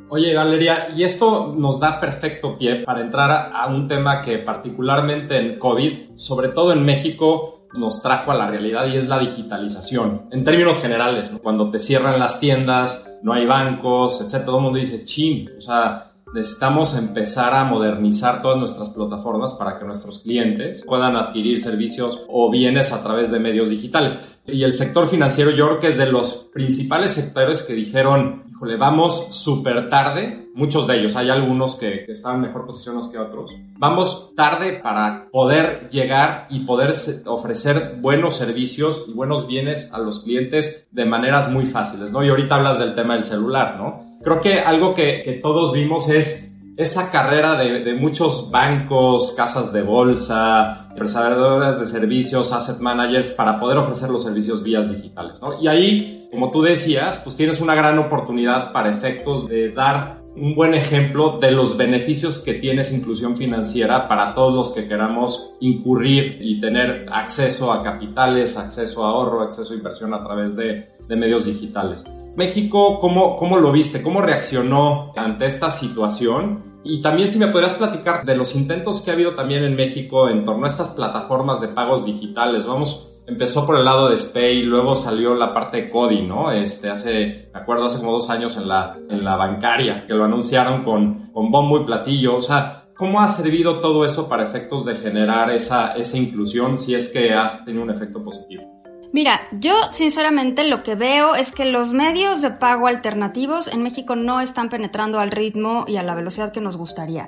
Oye, 0.10 0.34
Valeria, 0.34 0.88
y 0.96 1.04
esto 1.04 1.54
nos 1.58 1.82
da 1.82 2.00
perfecto 2.00 2.58
pie 2.58 2.84
para 2.86 3.02
entrar 3.02 3.52
a 3.54 3.68
un 3.68 3.90
tema 3.90 4.22
que 4.22 4.38
particularmente 4.38 5.38
en 5.38 5.60
COVID, 5.60 6.16
sobre 6.16 6.48
todo 6.50 6.72
en 6.72 6.86
México, 6.86 7.68
nos 7.78 8.02
trajo 8.02 8.32
a 8.32 8.36
la 8.36 8.48
realidad 8.48 8.88
y 8.88 8.96
es 8.96 9.08
la 9.08 9.20
digitalización. 9.20 10.30
En 10.32 10.46
términos 10.46 10.80
generales, 10.80 11.30
cuando 11.44 11.70
te 11.72 11.80
cierran 11.80 12.20
las 12.20 12.40
tiendas, 12.40 13.20
no 13.22 13.34
hay 13.34 13.46
bancos, 13.46 14.22
etc., 14.22 14.46
todo 14.46 14.58
el 14.58 14.64
mundo 14.64 14.80
dice, 14.80 15.04
ching, 15.04 15.50
o 15.58 15.62
sea, 15.62 16.14
necesitamos 16.34 16.98
empezar 16.98 17.54
a 17.54 17.64
modernizar 17.66 18.42
todas 18.42 18.58
nuestras 18.58 18.90
plataformas 18.90 19.54
para 19.54 19.78
que 19.78 19.86
nuestros 19.86 20.20
clientes 20.20 20.84
puedan 20.86 21.16
adquirir 21.16 21.60
servicios 21.60 22.20
o 22.28 22.50
bienes 22.50 22.94
a 22.94 23.04
través 23.04 23.32
de 23.32 23.40
medios 23.40 23.70
digitales. 23.70 24.20
Y 24.46 24.64
el 24.64 24.74
sector 24.74 25.10
financiero 25.10 25.52
yo 25.52 25.68
creo 25.68 25.80
que 25.80 25.90
es 25.90 25.98
de 25.98 26.12
los 26.12 26.50
principales 26.54 27.12
sectores 27.12 27.64
que 27.64 27.74
dijeron, 27.74 28.44
híjole, 28.58 28.76
vamos 28.76 29.36
súper 29.36 29.88
tarde, 29.88 30.50
muchos 30.56 30.88
de 30.88 30.98
ellos, 30.98 31.16
hay 31.16 31.30
algunos 31.30 31.76
que, 31.76 32.06
que 32.06 32.12
están 32.12 32.42
mejor 32.42 32.66
posicionados 32.66 33.10
que 33.10 33.20
otros, 33.20 33.56
vamos 33.78 34.34
tarde 34.36 34.80
para 34.82 35.28
poder 35.32 35.90
llegar 35.92 36.48
y 36.50 36.62
poder 36.62 36.92
ofrecer 37.28 37.98
buenos 38.02 38.36
servicios 38.36 39.06
y 39.08 39.14
buenos 39.14 39.46
bienes 39.46 39.94
a 39.94 40.00
los 40.00 40.24
clientes 40.24 40.88
de 40.90 41.06
maneras 41.06 41.52
muy 41.52 41.68
fáciles, 41.68 42.12
¿no? 42.12 42.26
Y 42.26 42.30
ahorita 42.30 42.56
hablas 42.56 42.80
del 42.80 42.96
tema 42.96 43.14
del 43.14 43.26
celular, 43.26 43.78
¿no? 43.78 44.18
Creo 44.24 44.42
que 44.42 44.60
algo 44.62 44.96
que, 44.96 45.40
todos 45.44 45.72
vimos 45.74 46.10
es 46.10 46.52
esa 46.78 47.10
carrera 47.10 47.56
de, 47.56 47.94
muchos 47.96 48.52
bancos, 48.52 49.34
casas 49.36 49.74
de 49.74 49.82
bolsa, 49.82 50.90
prestadores 50.96 51.80
de 51.80 51.88
servicios, 51.88 52.54
asset 52.54 52.80
managers 52.80 53.32
para 53.32 53.60
poder 53.60 53.80
ofrecer 53.80 54.12
los 54.12 54.24
servicios 54.24 54.62
vías 54.62 54.96
digitales. 54.96 55.42
¿no? 55.42 55.60
Y 55.60 55.68
ahí, 55.68 56.28
como 56.32 56.52
tú 56.52 56.62
decías, 56.62 57.18
pues 57.18 57.36
tienes 57.36 57.60
una 57.62 57.74
gran 57.74 57.98
oportunidad 57.98 58.72
para 58.72 58.92
efectos 58.92 59.48
de 59.48 59.72
dar 59.72 60.22
un 60.36 60.54
buen 60.54 60.76
ejemplo 60.76 61.40
de 61.40 61.50
los 61.50 61.78
beneficios 61.78 62.38
que 62.38 62.54
tiene 62.54 62.82
esa 62.82 62.96
inclusión 62.96 63.36
financiera 63.36 64.08
para 64.08 64.36
todos 64.36 64.54
los 64.54 64.70
que 64.70 64.88
queramos 64.88 65.56
incurrir 65.60 66.38
y 66.42 66.62
tener 66.62 67.08
acceso 67.12 67.72
a 67.74 67.82
capitales, 67.82 68.56
acceso 68.56 69.04
a 69.04 69.10
ahorro, 69.10 69.42
acceso 69.42 69.74
a 69.74 69.78
inversión 69.78 70.14
a 70.14 70.24
través 70.24 70.56
de, 70.56 70.90
de 71.08 71.16
medios 71.16 71.46
digitales. 71.46 72.04
México, 72.36 73.00
¿cómo, 73.00 73.36
¿cómo 73.36 73.58
lo 73.58 73.72
viste? 73.72 74.04
¿Cómo 74.04 74.22
reaccionó 74.22 75.12
ante 75.16 75.48
esta 75.48 75.72
situación? 75.72 76.67
Y 76.84 77.02
también 77.02 77.28
si 77.28 77.38
me 77.40 77.48
podrías 77.48 77.74
platicar 77.74 78.26
de 78.26 78.36
los 78.38 78.56
intentos 78.56 79.02
que 79.02 79.12
ha 79.12 79.14
habido 79.14 79.36
también 79.36 79.64
en 79.64 79.76
México 79.76 80.30
en 80.30 80.46
torno 80.46 80.66
a 80.66 80.70
estas 80.70 80.92
plataformas 80.92 81.60
de 81.62 81.70
pagos 81.70 82.06
digitales. 82.06 82.66
Vamos, 82.66 83.18
empezó 83.28 83.66
por 83.66 83.78
el 83.78 83.86
lado 83.86 84.10
de 84.10 84.18
Spay, 84.18 84.64
luego 84.64 84.96
salió 84.96 85.36
la 85.36 85.54
parte 85.54 85.78
de 85.78 85.90
Cody, 85.90 86.22
¿no? 86.22 86.52
Este, 86.52 86.90
hace, 86.90 87.50
me 87.54 87.60
acuerdo, 87.60 87.86
hace 87.86 88.00
como 88.00 88.14
dos 88.14 88.30
años 88.30 88.58
en 88.58 88.68
la, 88.68 88.98
en 89.10 89.24
la 89.24 89.36
bancaria, 89.36 90.06
que 90.08 90.14
lo 90.14 90.24
anunciaron 90.24 90.84
con, 90.84 91.32
con 91.34 91.52
bombo 91.52 91.82
y 91.82 91.86
platillo. 91.86 92.38
O 92.38 92.42
sea, 92.42 92.86
¿cómo 92.96 93.20
ha 93.20 93.28
servido 93.28 93.82
todo 93.82 94.06
eso 94.06 94.30
para 94.30 94.44
efectos 94.44 94.86
de 94.86 94.96
generar 94.96 95.52
esa, 95.52 95.94
esa 95.94 96.18
inclusión 96.18 96.80
si 96.80 96.96
es 96.96 97.10
que 97.10 97.34
ha 97.34 97.66
tenido 97.66 97.84
un 97.84 97.92
efecto 97.92 98.24
positivo? 98.24 98.77
Mira, 99.18 99.42
yo 99.50 99.74
sinceramente 99.90 100.64
lo 100.64 100.84
que 100.84 100.94
veo 100.94 101.34
es 101.34 101.52
que 101.52 101.66
los 101.66 101.92
medios 101.92 102.44
de 102.44 102.52
pago 102.52 102.86
alternativos 102.86 103.68
en 103.68 103.82
México 103.82 104.16
no 104.16 104.42
están 104.42 104.70
penetrando 104.70 105.20
al 105.20 105.32
ritmo 105.32 105.86
y 105.88 105.98
a 105.98 106.04
la 106.04 106.14
velocidad 106.14 106.52
que 106.52 106.62
nos 106.62 106.78
gustaría. 106.78 107.28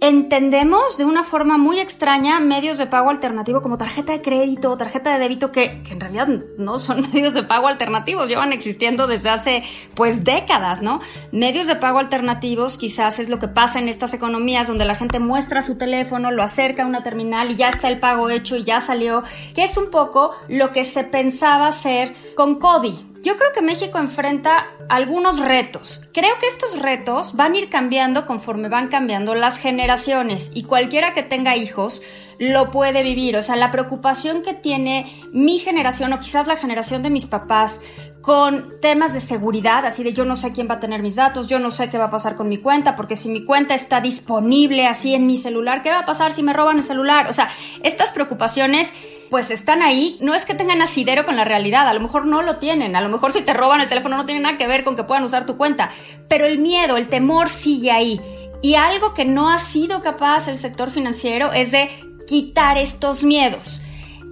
Entendemos 0.00 0.98
de 0.98 1.04
una 1.04 1.22
forma 1.22 1.56
muy 1.56 1.78
extraña 1.78 2.40
medios 2.40 2.76
de 2.76 2.86
pago 2.86 3.10
alternativo 3.10 3.62
como 3.62 3.78
tarjeta 3.78 4.12
de 4.14 4.22
crédito, 4.22 4.76
tarjeta 4.76 5.12
de 5.12 5.20
débito, 5.20 5.52
que, 5.52 5.80
en 5.88 6.00
realidad 6.00 6.26
no 6.58 6.80
son 6.80 7.02
medios 7.12 7.34
de 7.34 7.44
pago 7.44 7.68
alternativos, 7.68 8.26
llevan 8.26 8.52
existiendo 8.52 9.06
desde 9.06 9.28
hace 9.28 9.62
pues 9.94 10.24
décadas, 10.24 10.82
¿no? 10.82 11.00
Medios 11.30 11.68
de 11.68 11.76
pago 11.76 12.00
alternativos 12.00 12.78
quizás 12.78 13.20
es 13.20 13.28
lo 13.28 13.38
que 13.38 13.46
pasa 13.46 13.78
en 13.78 13.88
estas 13.88 14.12
economías 14.12 14.66
donde 14.66 14.84
la 14.84 14.96
gente 14.96 15.20
muestra 15.20 15.62
su 15.62 15.78
teléfono, 15.78 16.32
lo 16.32 16.42
acerca 16.42 16.82
a 16.82 16.86
una 16.86 17.04
terminal 17.04 17.52
y 17.52 17.54
ya 17.54 17.68
está 17.68 17.86
el 17.86 18.00
pago 18.00 18.28
hecho 18.28 18.56
y 18.56 18.64
ya 18.64 18.80
salió, 18.80 19.22
que 19.54 19.62
es 19.62 19.76
un 19.76 19.92
poco 19.92 20.32
lo 20.48 20.72
que 20.72 20.82
se 20.82 21.04
pensaba 21.04 21.27
hacer 21.42 22.14
con 22.34 22.58
Cody. 22.58 23.08
Yo 23.22 23.36
creo 23.36 23.52
que 23.52 23.62
México 23.62 23.98
enfrenta 23.98 24.68
algunos 24.88 25.40
retos. 25.40 26.02
Creo 26.12 26.38
que 26.40 26.46
estos 26.46 26.78
retos 26.78 27.34
van 27.34 27.52
a 27.52 27.58
ir 27.58 27.68
cambiando 27.68 28.26
conforme 28.26 28.68
van 28.68 28.88
cambiando 28.88 29.34
las 29.34 29.58
generaciones 29.58 30.52
y 30.54 30.62
cualquiera 30.62 31.14
que 31.14 31.24
tenga 31.24 31.56
hijos 31.56 32.02
lo 32.38 32.70
puede 32.70 33.02
vivir. 33.02 33.36
O 33.36 33.42
sea, 33.42 33.56
la 33.56 33.70
preocupación 33.70 34.42
que 34.42 34.54
tiene 34.54 35.12
mi 35.32 35.58
generación 35.58 36.12
o 36.12 36.20
quizás 36.20 36.46
la 36.46 36.56
generación 36.56 37.02
de 37.02 37.10
mis 37.10 37.26
papás 37.26 37.80
con 38.22 38.80
temas 38.80 39.12
de 39.12 39.20
seguridad, 39.20 39.84
así 39.84 40.04
de 40.04 40.12
yo 40.12 40.24
no 40.24 40.36
sé 40.36 40.52
quién 40.52 40.68
va 40.68 40.74
a 40.74 40.80
tener 40.80 41.02
mis 41.02 41.16
datos, 41.16 41.48
yo 41.48 41.58
no 41.58 41.70
sé 41.70 41.88
qué 41.90 41.98
va 41.98 42.04
a 42.04 42.10
pasar 42.10 42.36
con 42.36 42.48
mi 42.48 42.58
cuenta, 42.58 42.94
porque 42.94 43.16
si 43.16 43.28
mi 43.28 43.44
cuenta 43.44 43.74
está 43.74 44.00
disponible 44.00 44.86
así 44.86 45.14
en 45.14 45.26
mi 45.26 45.36
celular, 45.36 45.82
¿qué 45.82 45.90
va 45.90 46.00
a 46.00 46.06
pasar 46.06 46.32
si 46.32 46.42
me 46.42 46.52
roban 46.52 46.78
el 46.78 46.84
celular? 46.84 47.28
O 47.28 47.34
sea, 47.34 47.48
estas 47.82 48.12
preocupaciones 48.12 48.92
pues 49.30 49.50
están 49.50 49.82
ahí. 49.82 50.16
No 50.20 50.34
es 50.34 50.44
que 50.44 50.54
tengan 50.54 50.82
asidero 50.82 51.24
con 51.24 51.36
la 51.36 51.44
realidad, 51.44 51.88
a 51.88 51.94
lo 51.94 52.00
mejor 52.00 52.26
no 52.26 52.42
lo 52.42 52.56
tienen, 52.56 52.96
a 52.96 53.00
lo 53.00 53.08
mejor 53.08 53.32
si 53.32 53.42
te 53.42 53.54
roban 53.54 53.80
el 53.80 53.88
teléfono 53.88 54.16
no 54.16 54.26
tiene 54.26 54.40
nada 54.40 54.56
que 54.56 54.66
ver 54.66 54.84
con 54.84 54.96
que 54.96 55.04
puedan 55.04 55.24
usar 55.24 55.46
tu 55.46 55.56
cuenta, 55.56 55.90
pero 56.28 56.46
el 56.46 56.58
miedo, 56.58 56.96
el 56.96 57.08
temor 57.08 57.48
sigue 57.48 57.90
ahí. 57.90 58.20
Y 58.60 58.74
algo 58.74 59.14
que 59.14 59.24
no 59.24 59.50
ha 59.50 59.58
sido 59.58 60.02
capaz 60.02 60.48
el 60.48 60.58
sector 60.58 60.90
financiero 60.90 61.52
es 61.52 61.70
de 61.70 61.88
quitar 62.26 62.76
estos 62.76 63.22
miedos. 63.22 63.80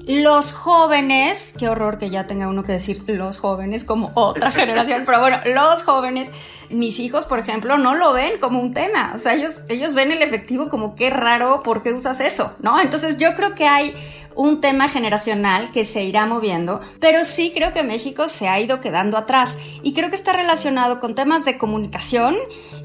Los 0.07 0.53
jóvenes, 0.53 1.53
qué 1.59 1.69
horror 1.69 1.99
que 1.99 2.11
ya 2.11 2.29
tenga 2.29 2.47
uno 2.47 2.63
que 2.63 2.73
decir 2.73 3.03
los 3.09 3.39
jóvenes 3.39 3.83
como 3.85 4.13
otra 4.15 4.53
generación, 4.53 5.03
pero 5.05 5.21
bueno, 5.21 5.39
los 5.47 5.83
jóvenes, 5.83 6.31
mis 6.71 7.01
hijos, 7.01 7.27
por 7.27 7.41
ejemplo, 7.41 7.77
no 7.77 7.97
lo 7.97 8.13
ven 8.13 8.39
como 8.41 8.61
un 8.61 8.73
tema. 8.73 9.13
O 9.17 9.19
sea, 9.19 9.35
ellos, 9.35 9.55
ellos 9.69 9.95
ven 9.95 10.13
el 10.13 10.23
efectivo 10.23 10.69
como 10.69 10.95
qué 10.95 11.11
raro, 11.11 11.63
¿por 11.65 11.83
qué 11.83 11.93
usas 11.93 12.21
eso? 12.21 12.55
¿No? 12.61 12.81
Entonces 12.81 13.17
yo 13.17 13.35
creo 13.35 13.55
que 13.57 13.67
hay 13.67 13.95
un 14.37 14.61
tema 14.61 14.89
generacional 14.89 15.73
que 15.73 15.85
se 15.85 16.05
irá 16.05 16.27
moviendo, 16.27 16.81
pero 17.01 17.25
sí 17.25 17.53
creo 17.55 17.73
que 17.73 17.83
México 17.83 18.29
se 18.29 18.49
ha 18.49 18.61
ido 18.61 18.81
quedando 18.81 19.17
atrás 19.17 19.59
y 19.83 19.95
creo 19.95 20.11
que 20.11 20.17
está 20.17 20.33
relacionado 20.33 21.01
con 21.01 21.15
temas 21.15 21.45
de 21.45 21.59
comunicación 21.59 22.37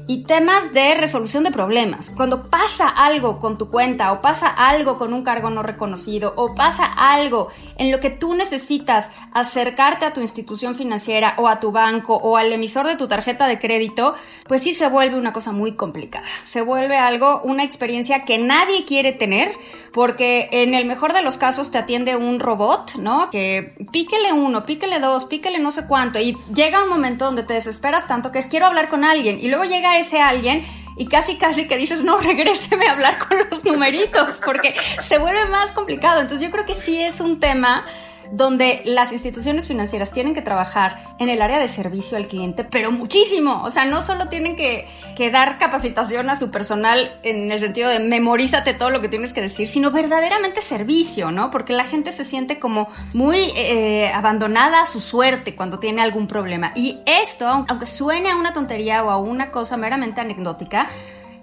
y 0.06 0.24
temas 0.24 0.72
de 0.72 0.94
resolución 0.94 1.44
de 1.44 1.50
problemas. 1.50 2.10
Cuando 2.10 2.50
pasa 2.50 2.88
algo 2.88 3.38
con 3.38 3.58
tu 3.58 3.70
cuenta 3.70 4.12
o 4.12 4.20
pasa 4.20 4.48
algo 4.48 4.98
con 4.98 5.12
un 5.12 5.22
cargo 5.22 5.50
no 5.50 5.62
reconocido 5.62 6.32
o 6.36 6.54
pasa 6.54 6.84
algo 6.86 7.48
en 7.76 7.90
lo 7.92 8.00
que 8.00 8.10
tú 8.10 8.34
necesitas 8.34 9.12
acercarte 9.32 10.04
a 10.04 10.12
tu 10.12 10.20
institución 10.20 10.74
financiera 10.74 11.34
o 11.38 11.48
a 11.48 11.60
tu 11.60 11.70
banco 11.70 12.16
o 12.16 12.36
al 12.36 12.52
emisor 12.52 12.86
de 12.86 12.96
tu 12.96 13.08
tarjeta 13.08 13.46
de 13.46 13.58
crédito, 13.58 14.14
pues 14.48 14.62
sí 14.62 14.72
se 14.72 14.88
vuelve 14.88 15.18
una 15.18 15.32
cosa 15.32 15.52
muy 15.52 15.72
complicada. 15.72 16.26
Se 16.44 16.62
vuelve 16.62 16.96
algo, 16.96 17.40
una 17.42 17.62
experiencia 17.62 18.24
que 18.24 18.38
nadie 18.38 18.84
quiere 18.84 19.12
tener 19.12 19.52
porque 19.92 20.48
en 20.50 20.74
el 20.74 20.86
mejor 20.86 21.12
de 21.12 21.22
los 21.22 21.36
casos 21.42 21.72
te 21.72 21.78
atiende 21.78 22.14
un 22.14 22.38
robot, 22.38 22.94
¿no? 23.00 23.28
Que 23.28 23.74
píquele 23.90 24.32
uno, 24.32 24.64
píquele 24.64 25.00
dos, 25.00 25.24
píquele 25.24 25.58
no 25.58 25.72
sé 25.72 25.88
cuánto 25.88 26.20
y 26.20 26.38
llega 26.54 26.84
un 26.84 26.88
momento 26.88 27.24
donde 27.24 27.42
te 27.42 27.54
desesperas 27.54 28.06
tanto 28.06 28.30
que 28.30 28.38
es 28.38 28.46
quiero 28.46 28.66
hablar 28.66 28.88
con 28.88 29.02
alguien 29.02 29.40
y 29.40 29.48
luego 29.48 29.64
llega 29.64 29.98
ese 29.98 30.20
alguien 30.20 30.64
y 30.96 31.06
casi 31.06 31.38
casi 31.38 31.66
que 31.66 31.76
dices, 31.76 32.04
no, 32.04 32.18
regréseme 32.30 32.86
a 32.86 32.92
hablar 32.92 33.18
con 33.18 33.38
los 33.38 33.64
numeritos 33.64 34.38
porque 34.44 34.72
se 35.02 35.18
vuelve 35.18 35.44
más 35.46 35.72
complicado. 35.72 36.20
Entonces 36.20 36.46
yo 36.46 36.52
creo 36.52 36.64
que 36.64 36.74
sí 36.74 37.02
es 37.02 37.20
un 37.20 37.40
tema 37.40 37.86
donde 38.32 38.80
las 38.86 39.12
instituciones 39.12 39.68
financieras 39.68 40.10
tienen 40.10 40.34
que 40.34 40.40
trabajar 40.40 41.14
en 41.18 41.28
el 41.28 41.42
área 41.42 41.58
de 41.58 41.68
servicio 41.68 42.16
al 42.16 42.26
cliente, 42.26 42.64
pero 42.64 42.90
muchísimo. 42.90 43.62
O 43.62 43.70
sea, 43.70 43.84
no 43.84 44.00
solo 44.00 44.28
tienen 44.28 44.56
que, 44.56 44.88
dar 45.30 45.56
capacitación 45.56 46.30
a 46.30 46.34
su 46.34 46.50
personal 46.50 47.16
en 47.22 47.52
el 47.52 47.60
sentido 47.60 47.88
de 47.88 48.00
memorízate 48.00 48.74
todo 48.74 48.90
lo 48.90 49.00
que 49.00 49.08
tienes 49.08 49.32
que 49.32 49.40
decir, 49.40 49.68
sino 49.68 49.92
verdaderamente 49.92 50.60
servicio, 50.60 51.30
¿no? 51.30 51.48
Porque 51.50 51.74
la 51.74 51.84
gente 51.84 52.10
se 52.10 52.24
siente 52.24 52.58
como 52.58 52.88
muy 53.12 53.52
eh, 53.54 54.10
abandonada 54.12 54.82
a 54.82 54.86
su 54.86 55.00
suerte 55.00 55.54
cuando 55.54 55.78
tiene 55.78 56.02
algún 56.02 56.26
problema. 56.26 56.72
Y 56.74 56.98
esto, 57.06 57.46
aunque 57.46 57.86
suene 57.86 58.30
a 58.30 58.36
una 58.36 58.52
tontería 58.52 59.04
o 59.04 59.10
a 59.10 59.18
una 59.18 59.52
cosa 59.52 59.76
meramente 59.76 60.20
anecdótica, 60.20 60.88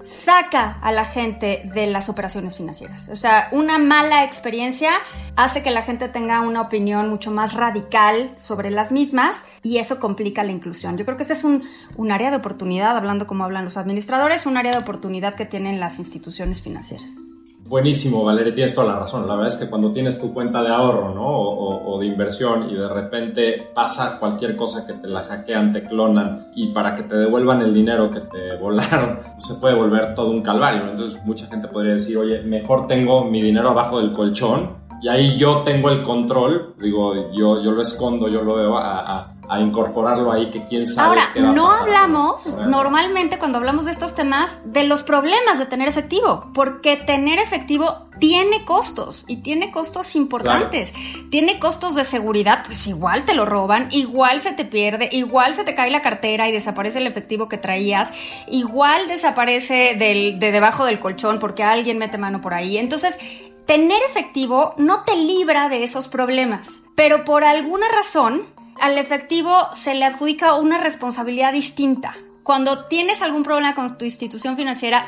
saca 0.02 0.80
a 0.82 0.92
la 0.92 1.06
gente 1.06 1.70
de 1.74 1.88
las 1.88 2.10
operaciones 2.10 2.56
financieras. 2.56 3.10
O 3.10 3.16
sea, 3.16 3.50
una 3.52 3.78
mala 3.78 4.24
experiencia 4.24 4.92
hace 5.36 5.64
que 5.64 5.72
la 5.72 5.82
gente 5.82 6.08
tenga 6.10 6.42
una 6.42 6.62
opinión 6.62 7.10
mucho 7.10 7.32
más 7.32 7.54
radical 7.54 8.34
sobre 8.38 8.72
las 8.72 8.92
mismas 8.92 9.46
y 9.64 9.78
eso 9.78 10.00
complica 10.00 10.44
la 10.44 10.52
inclusión. 10.52 10.98
Yo 10.98 11.06
creo 11.06 11.18
que 11.18 11.24
ese 11.24 11.34
es 11.34 11.44
un, 11.44 11.64
un 11.96 12.12
área 12.12 12.32
de 12.32 12.38
oportunidad, 12.38 12.96
hablando 12.96 13.28
como 13.28 13.44
hablan 13.44 13.66
los 13.66 13.78
administradores, 13.78 14.46
un 14.46 14.58
área 14.58 14.72
de 14.72 14.80
oportunidad 14.80 15.36
que 15.36 15.46
tienen 15.46 15.80
las 15.80 16.00
instituciones 16.00 16.62
financieras. 16.62 17.22
Buenísimo, 17.70 18.24
Valeria, 18.24 18.52
tienes 18.52 18.74
toda 18.74 18.88
la 18.88 19.00
razón. 19.02 19.28
La 19.28 19.36
verdad 19.36 19.54
es 19.54 19.58
que 19.58 19.70
cuando 19.70 19.92
tienes 19.92 20.20
tu 20.20 20.34
cuenta 20.34 20.64
de 20.64 20.70
ahorro, 20.70 21.14
¿no? 21.14 21.28
O, 21.28 22.00
de 22.00 22.08
inversión 22.08 22.68
y 22.68 22.74
de 22.74 22.88
repente 22.88 23.68
pasa 23.76 24.18
cualquier 24.20 24.56
cosa 24.56 24.88
que 24.88 24.94
te 24.94 25.08
la 25.08 25.22
hackean, 25.22 25.72
te 25.72 25.84
clonan 25.84 26.48
y 26.56 26.70
para 26.74 26.96
que 26.96 27.04
te 27.04 27.16
devuelvan 27.16 27.62
el 27.62 27.72
dinero 27.72 28.10
que 28.10 28.22
te 28.22 28.56
volaron, 28.60 29.20
pues 29.34 29.46
se 29.46 29.62
puede 29.62 29.76
volver 29.76 30.16
todo 30.16 30.32
un 30.32 30.42
calvario. 30.42 30.90
Entonces 30.90 31.24
mucha 31.26 31.46
gente 31.46 31.68
podría 31.68 31.94
decir, 31.94 32.18
oye, 32.18 32.42
mejor 32.42 32.88
tengo 32.88 33.26
mi 33.26 33.40
dinero 33.40 33.70
abajo 33.70 34.00
del 34.00 34.14
colchón 34.14 34.78
y 35.04 35.08
ahí 35.08 35.38
yo 35.38 35.62
tengo 35.64 35.92
el 35.92 36.02
control, 36.02 36.74
digo, 36.82 37.14
yo, 37.34 37.62
yo 37.62 37.72
lo 37.72 37.82
escondo, 37.84 38.30
yo 38.30 38.42
lo 38.42 38.56
veo 38.56 38.78
a 38.80 39.00
a 39.00 39.39
incorporarlo 39.58 40.32
ahí 40.32 40.50
que 40.52 40.66
quién 40.68 40.88
sabe. 40.88 41.20
Ahora, 41.22 41.54
no 41.54 41.72
hablamos 41.72 42.58
normalmente 42.68 43.40
cuando 43.40 43.58
hablamos 43.58 43.86
de 43.86 43.92
estos 43.92 44.14
temas 44.14 44.62
de 44.66 44.84
los 44.84 45.02
problemas 45.02 45.58
de 45.58 45.66
tener 45.66 45.88
efectivo, 45.88 46.52
porque 46.54 46.98
tener 46.98 47.40
efectivo 47.40 48.10
tiene 48.20 48.66
costos 48.66 49.26
y 49.28 49.38
tiene 49.38 49.72
costos 49.72 50.16
importantes. 50.16 50.94
Tiene 51.32 51.60
costos 51.60 51.96
de 51.96 52.04
seguridad, 52.06 52.64
pues 52.66 52.86
igual 52.88 53.26
te 53.26 53.34
lo 53.34 53.46
roban, 53.46 53.88
igual 53.92 54.40
se 54.40 54.52
te 54.52 54.66
pierde, 54.66 55.10
igual 55.12 55.54
se 55.54 55.64
te 55.64 55.74
cae 55.74 55.90
la 55.90 56.02
cartera 56.02 56.48
y 56.48 56.52
desaparece 56.52 57.00
el 57.00 57.08
efectivo 57.08 57.50
que 57.50 57.58
traías, 57.58 58.14
igual 58.48 59.08
desaparece 59.08 59.96
del, 59.98 60.40
de 60.40 60.52
debajo 60.52 60.86
del 60.86 61.00
colchón 61.00 61.40
porque 61.40 61.64
alguien 61.64 61.98
mete 61.98 62.18
mano 62.18 62.42
por 62.42 62.54
ahí. 62.54 62.78
Entonces, 62.78 63.20
tener 63.66 64.02
efectivo 64.08 64.74
no 64.78 65.04
te 65.04 65.16
libra 65.16 65.70
de 65.70 65.84
esos 65.84 66.08
problemas, 66.08 66.84
pero 66.96 67.24
por 67.24 67.44
alguna 67.44 67.88
razón 67.88 68.59
al 68.80 68.98
efectivo 68.98 69.54
se 69.74 69.96
le 69.96 70.06
adjudica 70.06 70.56
una 70.56 70.78
responsabilidad 70.78 71.54
distinta. 71.54 72.18
Cuando 72.44 72.86
tienes 72.86 73.22
algún 73.22 73.44
problema 73.44 73.76
con 73.76 73.98
tu 73.98 74.06
institución 74.06 74.56
financiera, 74.56 75.08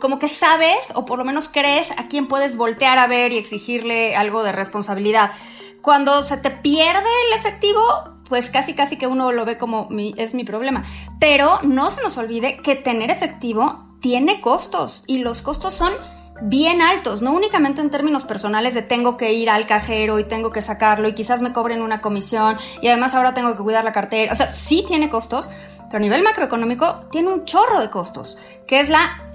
como 0.00 0.18
que 0.18 0.28
sabes 0.28 0.92
o 0.94 1.04
por 1.04 1.18
lo 1.18 1.24
menos 1.24 1.48
crees 1.48 1.90
a 1.92 2.08
quién 2.08 2.28
puedes 2.28 2.56
voltear 2.56 2.98
a 2.98 3.06
ver 3.06 3.32
y 3.32 3.38
exigirle 3.38 4.16
algo 4.16 4.42
de 4.42 4.52
responsabilidad. 4.52 5.32
Cuando 5.82 6.22
se 6.22 6.38
te 6.38 6.50
pierde 6.50 7.08
el 7.28 7.38
efectivo, 7.38 7.82
pues 8.28 8.50
casi 8.50 8.74
casi 8.74 8.96
que 8.96 9.06
uno 9.06 9.32
lo 9.32 9.44
ve 9.44 9.58
como 9.58 9.88
es 10.16 10.34
mi 10.34 10.44
problema. 10.44 10.84
Pero 11.20 11.60
no 11.62 11.90
se 11.90 12.02
nos 12.02 12.16
olvide 12.16 12.58
que 12.58 12.76
tener 12.76 13.10
efectivo 13.10 13.84
tiene 14.00 14.40
costos 14.40 15.04
y 15.06 15.18
los 15.18 15.42
costos 15.42 15.74
son 15.74 15.92
bien 16.40 16.82
altos, 16.82 17.22
no 17.22 17.32
únicamente 17.32 17.80
en 17.80 17.90
términos 17.90 18.24
personales 18.24 18.74
de 18.74 18.82
tengo 18.82 19.16
que 19.16 19.32
ir 19.32 19.50
al 19.50 19.66
cajero 19.66 20.18
y 20.18 20.24
tengo 20.24 20.52
que 20.52 20.62
sacarlo 20.62 21.08
y 21.08 21.14
quizás 21.14 21.42
me 21.42 21.52
cobren 21.52 21.82
una 21.82 22.00
comisión 22.00 22.56
y 22.80 22.88
además 22.88 23.14
ahora 23.14 23.34
tengo 23.34 23.56
que 23.56 23.62
cuidar 23.62 23.84
la 23.84 23.92
cartera, 23.92 24.32
o 24.32 24.36
sea, 24.36 24.48
sí 24.48 24.84
tiene 24.86 25.08
costos, 25.08 25.50
pero 25.90 25.98
a 25.98 26.00
nivel 26.00 26.22
macroeconómico 26.22 27.04
tiene 27.10 27.28
un 27.28 27.44
chorro 27.44 27.80
de 27.80 27.90
costos, 27.90 28.38
que 28.66 28.80
es 28.80 28.90
la, 28.90 29.30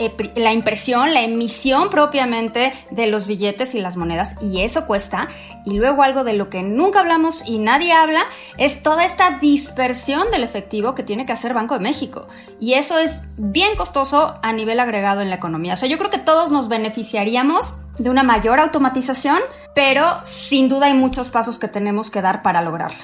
impresión, 0.53 1.13
la 1.13 1.21
emisión 1.21 1.89
propiamente 1.89 2.73
de 2.91 3.07
los 3.07 3.27
billetes 3.27 3.75
y 3.75 3.81
las 3.81 3.97
monedas, 3.97 4.35
y 4.41 4.61
eso 4.61 4.85
cuesta. 4.85 5.27
Y 5.65 5.77
luego 5.77 6.03
algo 6.03 6.23
de 6.23 6.33
lo 6.33 6.49
que 6.49 6.61
nunca 6.61 6.99
hablamos 6.99 7.47
y 7.47 7.57
nadie 7.57 7.93
habla 7.93 8.25
es 8.57 8.83
toda 8.83 9.05
esta 9.05 9.39
dispersión 9.39 10.29
del 10.31 10.43
efectivo 10.43 10.93
que 10.93 11.03
tiene 11.03 11.25
que 11.25 11.33
hacer 11.33 11.53
Banco 11.53 11.73
de 11.73 11.79
México. 11.79 12.27
Y 12.59 12.73
eso 12.73 12.99
es 12.99 13.23
bien 13.37 13.75
costoso 13.75 14.35
a 14.41 14.53
nivel 14.53 14.79
agregado 14.79 15.21
en 15.21 15.29
la 15.29 15.35
economía. 15.35 15.73
O 15.73 15.77
sea, 15.77 15.89
yo 15.89 15.97
creo 15.97 16.11
que 16.11 16.19
todos 16.19 16.51
nos 16.51 16.69
beneficiaríamos 16.69 17.73
de 17.97 18.09
una 18.09 18.23
mayor 18.23 18.59
automatización, 18.59 19.39
pero 19.75 20.19
sin 20.23 20.69
duda 20.69 20.87
hay 20.87 20.93
muchos 20.93 21.29
pasos 21.29 21.57
que 21.57 21.67
tenemos 21.67 22.09
que 22.09 22.21
dar 22.21 22.41
para 22.41 22.61
lograrla. 22.61 22.99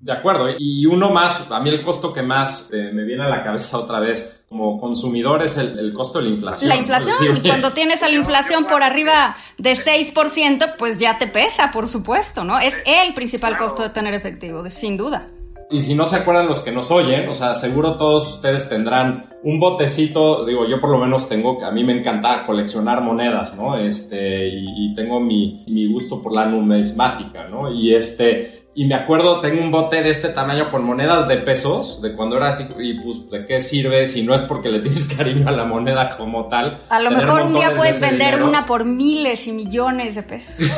De 0.00 0.12
acuerdo, 0.12 0.48
y 0.58 0.86
uno 0.86 1.10
más, 1.10 1.50
a 1.50 1.60
mí 1.60 1.68
el 1.68 1.84
costo 1.84 2.10
que 2.10 2.22
más 2.22 2.72
eh, 2.72 2.90
me 2.90 3.04
viene 3.04 3.24
a 3.24 3.28
la 3.28 3.44
cabeza 3.44 3.76
otra 3.76 4.00
vez 4.00 4.44
como 4.48 4.80
consumidor 4.80 5.42
es 5.42 5.58
el, 5.58 5.92
costo 5.92 6.18
de 6.18 6.24
la 6.24 6.30
inflación. 6.30 6.68
La 6.70 6.76
inflación, 6.76 7.14
cuando 7.44 7.72
tienes 7.72 8.02
a 8.02 8.08
la 8.08 8.14
inflación 8.14 8.66
por 8.66 8.82
arriba 8.82 9.36
de 9.58 9.72
6%, 9.72 10.76
pues 10.78 10.98
ya 10.98 11.18
te 11.18 11.26
pesa, 11.26 11.70
por 11.70 11.86
supuesto, 11.86 12.44
¿no? 12.44 12.58
Es 12.58 12.80
el 12.86 13.12
principal 13.12 13.58
costo 13.58 13.82
de 13.82 13.90
tener 13.90 14.14
efectivo, 14.14 14.68
sin 14.70 14.96
duda. 14.96 15.28
Y 15.70 15.82
si 15.82 15.94
no 15.94 16.04
se 16.06 16.16
acuerdan 16.16 16.48
los 16.48 16.60
que 16.60 16.72
nos 16.72 16.90
oyen, 16.90 17.28
o 17.28 17.34
sea, 17.34 17.54
seguro 17.54 17.96
todos 17.96 18.26
ustedes 18.28 18.68
tendrán 18.68 19.30
un 19.44 19.60
botecito, 19.60 20.44
digo, 20.44 20.66
yo 20.66 20.80
por 20.80 20.90
lo 20.90 20.98
menos 20.98 21.28
tengo, 21.28 21.64
a 21.64 21.70
mí 21.70 21.84
me 21.84 21.96
encanta 21.96 22.44
coleccionar 22.44 23.02
monedas, 23.02 23.54
¿no? 23.54 23.78
Este, 23.78 24.48
y, 24.48 24.64
y 24.66 24.94
tengo 24.96 25.20
mi, 25.20 25.64
mi 25.68 25.86
gusto 25.92 26.20
por 26.20 26.34
la 26.34 26.46
numismática, 26.46 27.46
¿no? 27.46 27.72
Y 27.72 27.94
este, 27.94 28.59
y 28.72 28.84
me 28.86 28.94
acuerdo, 28.94 29.40
tengo 29.40 29.60
un 29.60 29.72
bote 29.72 30.00
de 30.00 30.10
este 30.10 30.28
tamaño 30.28 30.70
con 30.70 30.84
monedas 30.84 31.26
de 31.26 31.38
pesos, 31.38 32.00
de 32.02 32.14
cuando 32.14 32.36
era 32.36 32.56
y 32.78 32.94
pues, 32.94 33.28
¿de 33.28 33.44
qué 33.44 33.60
sirve 33.60 34.06
si 34.06 34.22
no 34.22 34.32
es 34.32 34.42
porque 34.42 34.68
le 34.68 34.78
tienes 34.78 35.04
cariño 35.16 35.48
a 35.48 35.52
la 35.52 35.64
moneda 35.64 36.16
como 36.16 36.48
tal? 36.48 36.78
A 36.88 37.00
lo 37.00 37.10
mejor 37.10 37.42
un 37.42 37.54
día 37.54 37.72
puedes 37.76 38.00
vender 38.00 38.42
una 38.42 38.66
por 38.66 38.84
miles 38.84 39.48
y 39.48 39.52
millones 39.52 40.14
de 40.14 40.22
pesos. 40.22 40.70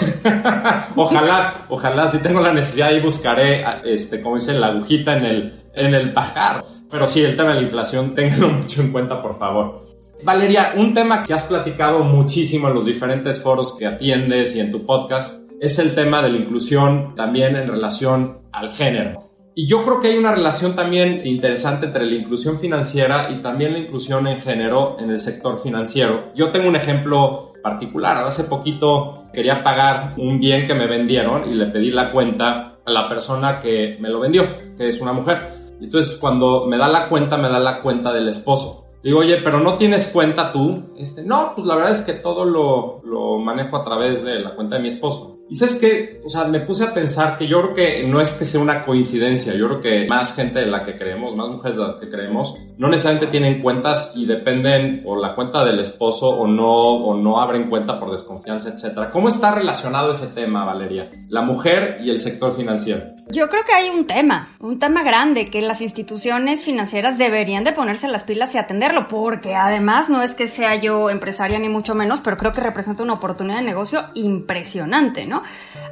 ojalá, 0.96 1.66
ojalá, 1.68 2.09
si 2.09 2.18
tengo 2.22 2.40
la 2.40 2.55
necesidad 2.55 2.92
y 2.92 3.00
buscaré, 3.00 3.64
este, 3.85 4.22
como 4.22 4.37
dice, 4.37 4.55
la 4.55 4.68
agujita 4.68 5.18
en 5.18 5.24
el, 5.24 5.62
en 5.74 5.94
el 5.94 6.14
pajar. 6.14 6.64
Pero 6.90 7.07
sí, 7.07 7.22
el 7.22 7.37
tema 7.37 7.50
de 7.50 7.57
la 7.57 7.62
inflación, 7.62 8.14
ténganlo 8.14 8.48
mucho 8.48 8.81
en 8.81 8.90
cuenta, 8.90 9.20
por 9.20 9.38
favor. 9.38 9.85
Valeria, 10.24 10.72
un 10.76 10.94
tema 10.94 11.24
que 11.24 11.35
has 11.35 11.48
platicado 11.48 12.05
muchísimo 12.05 12.68
en 12.68 12.74
los 12.74 12.87
diferentes 12.87 13.42
foros 13.42 13.76
que 13.76 13.87
atiendes 13.87 14.57
y 14.57 14.61
en 14.61 14.70
tu 14.70 14.87
podcast 14.87 15.52
es 15.62 15.79
el 15.79 15.94
tema 15.94 16.20
de 16.22 16.29
la 16.29 16.38
inclusión 16.38 17.14
también 17.14 17.55
en 17.55 17.68
relación 17.68 18.40
al 18.51 18.72
género. 18.72 19.31
Y 19.55 19.68
yo 19.68 19.85
creo 19.85 20.01
que 20.01 20.09
hay 20.09 20.18
una 20.18 20.35
relación 20.35 20.75
también 20.75 21.20
interesante 21.22 21.87
entre 21.87 22.05
la 22.05 22.16
inclusión 22.16 22.59
financiera 22.59 23.29
y 23.31 23.42
también 23.42 23.72
la 23.72 23.79
inclusión 23.79 24.27
en 24.27 24.40
género 24.40 24.96
en 24.98 25.12
el 25.12 25.20
sector 25.20 25.61
financiero. 25.61 26.33
Yo 26.35 26.51
tengo 26.51 26.68
un 26.68 26.75
ejemplo 26.75 27.53
particular. 27.62 28.25
Hace 28.25 28.44
poquito 28.44 29.27
quería 29.33 29.62
pagar 29.62 30.14
un 30.18 30.40
bien 30.40 30.66
que 30.66 30.75
me 30.75 30.88
vendieron 30.88 31.48
y 31.48 31.55
le 31.55 31.66
pedí 31.66 31.92
la 31.92 32.11
cuenta 32.11 32.81
a 32.85 32.90
la 32.90 33.09
persona 33.09 33.61
que 33.61 33.98
me 34.01 34.09
lo 34.09 34.18
vendió, 34.18 34.44
que 34.77 34.88
es 34.88 35.01
una 35.01 35.12
mujer. 35.12 35.48
Entonces 35.81 36.18
cuando 36.18 36.66
me 36.66 36.77
da 36.77 36.88
la 36.88 37.09
cuenta, 37.09 37.37
me 37.37 37.48
da 37.48 37.61
la 37.61 37.83
cuenta 37.83 38.12
del 38.12 38.29
esposo. 38.29 38.88
Digo, 39.05 39.20
oye, 39.20 39.37
pero 39.44 39.61
no 39.61 39.77
tienes 39.77 40.09
cuenta 40.09 40.51
tú. 40.51 40.92
Este, 40.96 41.22
no, 41.22 41.53
pues 41.55 41.68
la 41.68 41.77
verdad 41.77 41.92
es 41.92 42.03
que 42.03 42.14
todo 42.14 42.44
lo, 42.44 43.01
lo 43.05 43.38
manejo 43.38 43.77
a 43.77 43.85
través 43.85 44.25
de 44.25 44.40
la 44.40 44.57
cuenta 44.57 44.75
de 44.75 44.83
mi 44.83 44.88
esposo. 44.88 45.38
Y 45.48 45.57
sabes 45.57 45.78
que, 45.78 46.22
o 46.24 46.28
sea, 46.28 46.44
me 46.44 46.61
puse 46.61 46.85
a 46.85 46.94
pensar 46.94 47.37
que 47.37 47.46
yo 47.46 47.61
creo 47.61 47.74
que 47.74 48.09
no 48.09 48.20
es 48.20 48.35
que 48.35 48.46
sea 48.46 48.61
una 48.61 48.85
coincidencia, 48.85 49.55
yo 49.55 49.66
creo 49.68 49.81
que 49.81 50.07
más 50.07 50.35
gente 50.35 50.61
de 50.61 50.66
la 50.66 50.85
que 50.85 50.96
creemos, 50.96 51.37
más 51.37 51.48
mujeres 51.48 51.76
de 51.76 51.83
las 51.83 51.96
que 51.96 52.09
creemos, 52.09 52.57
no 52.78 52.88
necesariamente 52.88 53.31
tienen 53.31 53.61
cuentas 53.61 54.12
y 54.16 54.24
dependen 54.24 55.02
por 55.02 55.20
la 55.20 55.35
cuenta 55.35 55.64
del 55.64 55.78
esposo 55.78 56.28
o 56.28 56.46
no, 56.46 56.72
o 56.72 57.14
no 57.16 57.40
abren 57.40 57.68
cuenta 57.68 58.00
por 58.00 58.11
desconfianza, 58.12 58.70
etc. 58.70 59.11
¿Cómo 59.12 59.28
está 59.28 59.55
relacionado 59.55 60.12
ese 60.12 60.35
tema, 60.35 60.64
Valeria? 60.64 61.11
La 61.28 61.42
mujer 61.42 61.98
y 62.02 62.11
el 62.11 62.18
sector 62.18 62.57
financiero. 62.57 63.12
Yo 63.28 63.48
creo 63.48 63.64
que 63.64 63.72
hay 63.72 63.88
un 63.88 64.06
tema, 64.06 64.48
un 64.58 64.78
tema 64.78 65.02
grande 65.02 65.48
que 65.48 65.62
las 65.62 65.80
instituciones 65.80 66.64
financieras 66.64 67.18
deberían 67.18 67.64
de 67.64 67.72
ponerse 67.72 68.08
las 68.08 68.24
pilas 68.24 68.54
y 68.54 68.58
atenderlo, 68.58 69.08
porque 69.08 69.54
además 69.54 70.11
no 70.11 70.22
es 70.22 70.35
que 70.35 70.46
sea 70.46 70.74
yo 70.74 71.08
empresaria 71.08 71.58
ni 71.58 71.68
mucho 71.68 71.94
menos, 71.94 72.20
pero 72.20 72.37
creo 72.37 72.52
que 72.52 72.61
representa 72.61 73.02
una 73.02 73.14
oportunidad 73.14 73.58
de 73.58 73.64
negocio 73.64 74.06
impresionante, 74.14 75.26
¿no? 75.26 75.42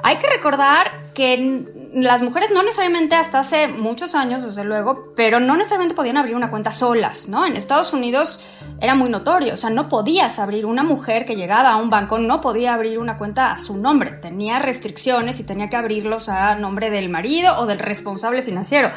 Hay 0.02 0.16
que 0.16 0.26
recordar 0.26 0.90
que 1.14 1.79
las 1.92 2.22
mujeres 2.22 2.50
no 2.52 2.62
necesariamente 2.62 3.16
hasta 3.16 3.40
hace 3.40 3.68
muchos 3.68 4.14
años, 4.14 4.42
desde 4.42 4.64
luego, 4.64 5.12
pero 5.16 5.40
no 5.40 5.56
necesariamente 5.56 5.94
podían 5.94 6.16
abrir 6.16 6.36
una 6.36 6.50
cuenta 6.50 6.70
solas, 6.70 7.28
¿no? 7.28 7.44
En 7.44 7.56
Estados 7.56 7.92
Unidos 7.92 8.40
era 8.80 8.94
muy 8.94 9.10
notorio, 9.10 9.54
o 9.54 9.56
sea, 9.56 9.70
no 9.70 9.88
podías 9.88 10.38
abrir 10.38 10.66
una 10.66 10.82
mujer 10.82 11.24
que 11.24 11.36
llegaba 11.36 11.70
a 11.70 11.76
un 11.76 11.90
banco, 11.90 12.18
no 12.18 12.40
podía 12.40 12.74
abrir 12.74 12.98
una 12.98 13.18
cuenta 13.18 13.52
a 13.52 13.58
su 13.58 13.76
nombre, 13.76 14.12
tenía 14.12 14.58
restricciones 14.58 15.40
y 15.40 15.44
tenía 15.44 15.68
que 15.68 15.76
abrirlos 15.76 16.28
a 16.28 16.54
nombre 16.54 16.90
del 16.90 17.08
marido 17.08 17.58
o 17.58 17.66
del 17.66 17.78
responsable 17.78 18.42
financiero. 18.42 18.90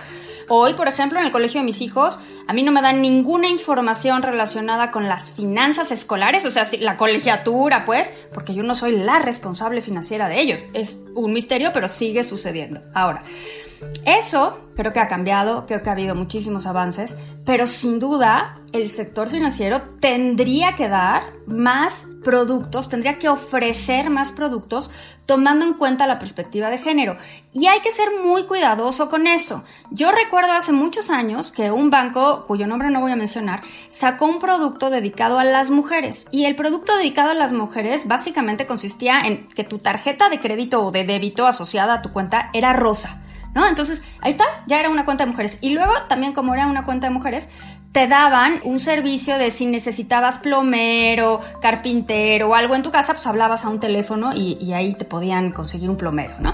Hoy, 0.47 0.73
por 0.73 0.87
ejemplo, 0.87 1.19
en 1.19 1.25
el 1.25 1.31
colegio 1.31 1.61
de 1.61 1.65
mis 1.65 1.81
hijos, 1.81 2.19
a 2.47 2.53
mí 2.53 2.63
no 2.63 2.71
me 2.71 2.81
dan 2.81 3.01
ninguna 3.01 3.47
información 3.47 4.21
relacionada 4.21 4.91
con 4.91 5.07
las 5.07 5.31
finanzas 5.31 5.91
escolares, 5.91 6.45
o 6.45 6.51
sea, 6.51 6.65
la 6.79 6.97
colegiatura, 6.97 7.85
pues, 7.85 8.11
porque 8.33 8.53
yo 8.53 8.63
no 8.63 8.75
soy 8.75 8.97
la 8.97 9.19
responsable 9.19 9.81
financiera 9.81 10.27
de 10.27 10.39
ellos. 10.39 10.63
Es 10.73 10.99
un 11.15 11.33
misterio, 11.33 11.71
pero 11.73 11.87
sigue 11.87 12.23
sucediendo. 12.23 12.81
Ahora, 12.93 13.23
eso 14.05 14.59
creo 14.75 14.93
que 14.93 14.99
ha 14.99 15.07
cambiado, 15.07 15.65
creo 15.65 15.83
que 15.83 15.89
ha 15.89 15.93
habido 15.93 16.15
muchísimos 16.15 16.65
avances, 16.65 17.17
pero 17.45 17.67
sin 17.67 17.99
duda 17.99 18.57
el 18.71 18.89
sector 18.89 19.29
financiero 19.29 19.81
tendría 19.99 20.75
que 20.75 20.89
dar 20.89 21.33
más 21.45 22.07
productos, 22.23 22.89
tendría 22.89 23.19
que 23.19 23.29
ofrecer 23.29 24.09
más 24.09 24.31
productos 24.31 24.89
tomando 25.27 25.63
en 25.63 25.75
cuenta 25.75 26.07
la 26.07 26.17
perspectiva 26.17 26.69
de 26.69 26.79
género. 26.79 27.17
Y 27.53 27.67
hay 27.67 27.81
que 27.81 27.91
ser 27.91 28.07
muy 28.23 28.45
cuidadoso 28.45 29.09
con 29.09 29.27
eso. 29.27 29.63
Yo 29.91 30.11
recuerdo 30.11 30.53
hace 30.53 30.71
muchos 30.71 31.11
años 31.11 31.51
que 31.51 31.69
un 31.69 31.91
banco, 31.91 32.45
cuyo 32.47 32.65
nombre 32.65 32.89
no 32.89 32.99
voy 32.99 33.11
a 33.11 33.15
mencionar, 33.15 33.61
sacó 33.89 34.25
un 34.25 34.39
producto 34.39 34.89
dedicado 34.89 35.37
a 35.37 35.43
las 35.43 35.69
mujeres. 35.69 36.27
Y 36.31 36.45
el 36.45 36.55
producto 36.55 36.97
dedicado 36.97 37.29
a 37.29 37.35
las 37.35 37.53
mujeres 37.53 38.07
básicamente 38.07 38.65
consistía 38.65 39.21
en 39.21 39.47
que 39.49 39.63
tu 39.63 39.77
tarjeta 39.77 40.29
de 40.29 40.39
crédito 40.39 40.83
o 40.83 40.91
de 40.91 41.05
débito 41.05 41.45
asociada 41.45 41.95
a 41.95 42.01
tu 42.01 42.11
cuenta 42.11 42.49
era 42.53 42.73
rosa. 42.73 43.22
¿No? 43.53 43.67
Entonces, 43.67 44.03
ahí 44.21 44.31
está, 44.31 44.45
ya 44.67 44.79
era 44.79 44.89
una 44.89 45.05
cuenta 45.05 45.25
de 45.25 45.31
mujeres. 45.31 45.57
Y 45.61 45.73
luego, 45.73 45.93
también 46.07 46.33
como 46.33 46.53
era 46.53 46.67
una 46.67 46.85
cuenta 46.85 47.07
de 47.07 47.13
mujeres, 47.13 47.49
te 47.91 48.07
daban 48.07 48.59
un 48.63 48.79
servicio 48.79 49.37
de 49.37 49.51
si 49.51 49.65
necesitabas 49.65 50.39
plomero, 50.39 51.41
carpintero 51.61 52.49
o 52.49 52.55
algo 52.55 52.75
en 52.75 52.81
tu 52.81 52.91
casa, 52.91 53.13
pues 53.13 53.27
hablabas 53.27 53.65
a 53.65 53.69
un 53.69 53.79
teléfono 53.79 54.33
y, 54.33 54.57
y 54.59 54.73
ahí 54.73 54.95
te 54.95 55.05
podían 55.05 55.51
conseguir 55.51 55.89
un 55.89 55.97
plomero, 55.97 56.33
¿no? 56.39 56.53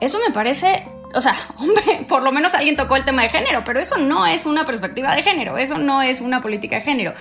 Eso 0.00 0.18
me 0.26 0.32
parece 0.32 0.86
o 1.14 1.20
sea, 1.20 1.34
hombre, 1.58 2.04
por 2.08 2.22
lo 2.22 2.32
menos 2.32 2.54
alguien 2.54 2.76
tocó 2.76 2.96
el 2.96 3.04
tema 3.04 3.22
de 3.22 3.28
género, 3.28 3.62
pero 3.64 3.78
eso 3.78 3.96
no 3.96 4.26
es 4.26 4.46
una 4.46 4.64
perspectiva 4.64 5.14
de 5.14 5.22
género, 5.22 5.56
eso 5.56 5.78
no 5.78 6.02
es 6.02 6.20
una 6.20 6.40
política 6.40 6.76
de 6.76 6.82
género 6.82 7.14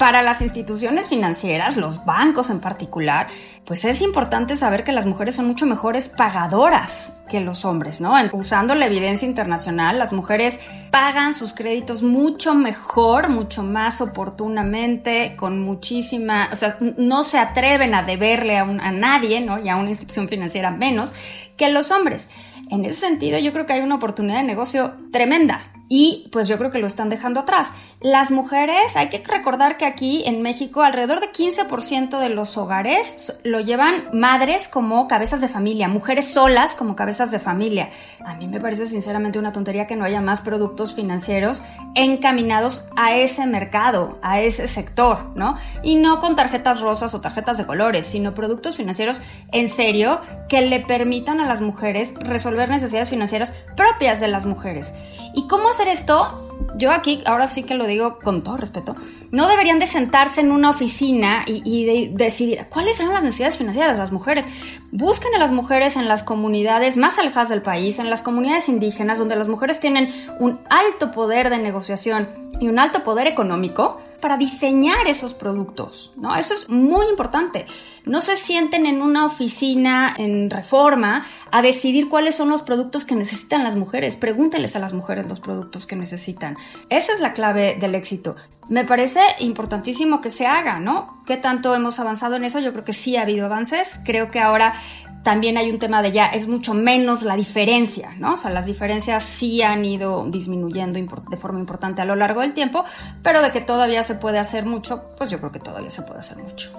para 0.00 0.22
las 0.22 0.40
instituciones 0.40 1.08
financieras, 1.08 1.76
los 1.76 2.06
bancos 2.06 2.48
en 2.48 2.58
particular, 2.58 3.26
pues 3.66 3.84
es 3.84 4.00
importante 4.00 4.56
saber 4.56 4.82
que 4.82 4.92
las 4.92 5.04
mujeres 5.04 5.34
son 5.34 5.46
mucho 5.46 5.66
mejores 5.66 6.08
pagadoras 6.08 7.22
que 7.28 7.40
los 7.40 7.66
hombres, 7.66 8.00
¿no? 8.00 8.14
Usando 8.32 8.74
la 8.74 8.86
evidencia 8.86 9.28
internacional, 9.28 9.98
las 9.98 10.14
mujeres 10.14 10.58
pagan 10.90 11.34
sus 11.34 11.52
créditos 11.52 12.02
mucho 12.02 12.54
mejor, 12.54 13.28
mucho 13.28 13.62
más 13.62 14.00
oportunamente, 14.00 15.34
con 15.36 15.60
muchísima, 15.60 16.48
o 16.50 16.56
sea, 16.56 16.78
no 16.96 17.22
se 17.22 17.38
atreven 17.38 17.94
a 17.94 18.02
deberle 18.02 18.56
a, 18.56 18.62
a 18.62 18.92
nadie, 18.92 19.42
¿no? 19.42 19.62
Y 19.62 19.68
a 19.68 19.76
una 19.76 19.90
institución 19.90 20.28
financiera 20.28 20.70
menos 20.70 21.12
que 21.58 21.68
los 21.68 21.90
hombres. 21.90 22.30
En 22.70 22.86
ese 22.86 23.00
sentido, 23.00 23.38
yo 23.38 23.52
creo 23.52 23.66
que 23.66 23.74
hay 23.74 23.82
una 23.82 23.96
oportunidad 23.96 24.38
de 24.38 24.44
negocio 24.44 24.94
tremenda 25.12 25.62
y 25.92 26.28
pues 26.30 26.46
yo 26.46 26.56
creo 26.56 26.70
que 26.70 26.78
lo 26.78 26.86
están 26.86 27.08
dejando 27.08 27.40
atrás. 27.40 27.74
Las 28.00 28.30
mujeres, 28.30 28.96
hay 28.96 29.08
que 29.08 29.18
recordar 29.18 29.76
que 29.76 29.84
aquí 29.84 30.22
en 30.24 30.40
México 30.40 30.82
alrededor 30.82 31.18
de 31.18 31.32
15% 31.32 32.20
de 32.20 32.28
los 32.28 32.56
hogares 32.56 33.40
lo 33.42 33.58
llevan 33.58 34.04
madres 34.12 34.68
como 34.68 35.08
cabezas 35.08 35.40
de 35.40 35.48
familia, 35.48 35.88
mujeres 35.88 36.32
solas 36.32 36.76
como 36.76 36.94
cabezas 36.94 37.32
de 37.32 37.40
familia. 37.40 37.90
A 38.24 38.36
mí 38.36 38.46
me 38.46 38.60
parece 38.60 38.86
sinceramente 38.86 39.40
una 39.40 39.52
tontería 39.52 39.88
que 39.88 39.96
no 39.96 40.04
haya 40.04 40.20
más 40.20 40.40
productos 40.40 40.94
financieros 40.94 41.64
encaminados 41.96 42.84
a 42.94 43.16
ese 43.16 43.48
mercado, 43.48 44.16
a 44.22 44.40
ese 44.40 44.68
sector, 44.68 45.32
¿no? 45.34 45.56
Y 45.82 45.96
no 45.96 46.20
con 46.20 46.36
tarjetas 46.36 46.80
rosas 46.80 47.14
o 47.14 47.20
tarjetas 47.20 47.58
de 47.58 47.66
colores, 47.66 48.06
sino 48.06 48.32
productos 48.32 48.76
financieros 48.76 49.20
en 49.50 49.68
serio 49.68 50.20
que 50.48 50.60
le 50.60 50.78
permitan 50.78 51.40
a 51.40 51.48
las 51.48 51.60
mujeres 51.60 52.14
resolver 52.20 52.68
necesidades 52.68 53.10
financieras 53.10 53.56
propias 53.76 54.20
de 54.20 54.28
las 54.28 54.46
mujeres. 54.46 54.94
¿Y 55.34 55.48
cómo 55.48 55.72
esto, 55.88 56.50
yo 56.76 56.92
aquí, 56.92 57.22
ahora 57.26 57.46
sí 57.46 57.62
que 57.62 57.74
lo 57.74 57.86
digo 57.86 58.18
con 58.18 58.42
todo 58.42 58.56
respeto, 58.56 58.96
no 59.30 59.48
deberían 59.48 59.78
de 59.78 59.86
sentarse 59.86 60.40
en 60.40 60.52
una 60.52 60.70
oficina 60.70 61.44
y, 61.46 61.84
de 61.84 62.10
decidir 62.12 62.66
cuáles 62.68 62.96
son 62.96 63.12
las 63.12 63.22
necesidades 63.22 63.58
financieras 63.58 63.92
de 63.92 63.98
las 63.98 64.12
mujeres. 64.12 64.46
Busquen 64.90 65.34
a 65.34 65.38
las 65.38 65.52
mujeres 65.52 65.96
en 65.96 66.08
las 66.08 66.22
comunidades 66.22 66.96
más 66.96 67.18
alejadas 67.18 67.48
del 67.48 67.62
país, 67.62 67.98
en 67.98 68.10
las 68.10 68.22
comunidades 68.22 68.68
indígenas, 68.68 69.18
donde 69.18 69.36
las 69.36 69.48
mujeres 69.48 69.80
tienen 69.80 70.12
un 70.38 70.60
alto 70.68 71.10
poder 71.10 71.50
de 71.50 71.58
negociación 71.58 72.49
y 72.60 72.68
un 72.68 72.78
alto 72.78 73.02
poder 73.02 73.26
económico 73.26 74.00
para 74.20 74.36
diseñar 74.36 75.08
esos 75.08 75.34
productos, 75.34 76.12
¿no? 76.16 76.36
Eso 76.36 76.52
es 76.54 76.68
muy 76.68 77.06
importante. 77.06 77.66
No 78.04 78.20
se 78.20 78.36
sienten 78.36 78.86
en 78.86 79.02
una 79.02 79.24
oficina 79.24 80.14
en 80.16 80.50
reforma 80.50 81.24
a 81.50 81.62
decidir 81.62 82.08
cuáles 82.08 82.34
son 82.36 82.50
los 82.50 82.62
productos 82.62 83.04
que 83.04 83.14
necesitan 83.14 83.64
las 83.64 83.76
mujeres. 83.76 84.16
Pregúntenles 84.16 84.76
a 84.76 84.78
las 84.78 84.92
mujeres 84.92 85.26
los 85.26 85.40
productos 85.40 85.86
que 85.86 85.96
necesitan. 85.96 86.56
Esa 86.90 87.12
es 87.12 87.20
la 87.20 87.32
clave 87.32 87.76
del 87.80 87.94
éxito. 87.94 88.36
Me 88.68 88.84
parece 88.84 89.20
importantísimo 89.40 90.20
que 90.20 90.30
se 90.30 90.46
haga, 90.46 90.78
¿no? 90.78 91.22
¿Qué 91.26 91.36
tanto 91.36 91.74
hemos 91.74 91.98
avanzado 91.98 92.36
en 92.36 92.44
eso? 92.44 92.60
Yo 92.60 92.72
creo 92.72 92.84
que 92.84 92.92
sí 92.92 93.16
ha 93.16 93.22
habido 93.22 93.46
avances. 93.46 94.00
Creo 94.04 94.30
que 94.30 94.38
ahora 94.38 94.74
también 95.22 95.58
hay 95.58 95.70
un 95.70 95.78
tema 95.78 96.02
de 96.02 96.12
ya, 96.12 96.26
es 96.26 96.48
mucho 96.48 96.74
menos 96.74 97.22
la 97.22 97.36
diferencia, 97.36 98.14
¿no? 98.18 98.34
O 98.34 98.36
sea, 98.36 98.50
las 98.50 98.66
diferencias 98.66 99.22
sí 99.22 99.62
han 99.62 99.84
ido 99.84 100.26
disminuyendo 100.28 100.98
de 100.98 101.36
forma 101.36 101.60
importante 101.60 102.02
a 102.02 102.04
lo 102.04 102.16
largo 102.16 102.40
del 102.40 102.54
tiempo, 102.54 102.84
pero 103.22 103.42
de 103.42 103.52
que 103.52 103.60
todavía 103.60 104.02
se 104.02 104.14
puede 104.14 104.38
hacer 104.38 104.66
mucho, 104.66 105.10
pues 105.16 105.30
yo 105.30 105.38
creo 105.38 105.52
que 105.52 105.60
todavía 105.60 105.90
se 105.90 106.02
puede 106.02 106.20
hacer 106.20 106.38
mucho. 106.38 106.70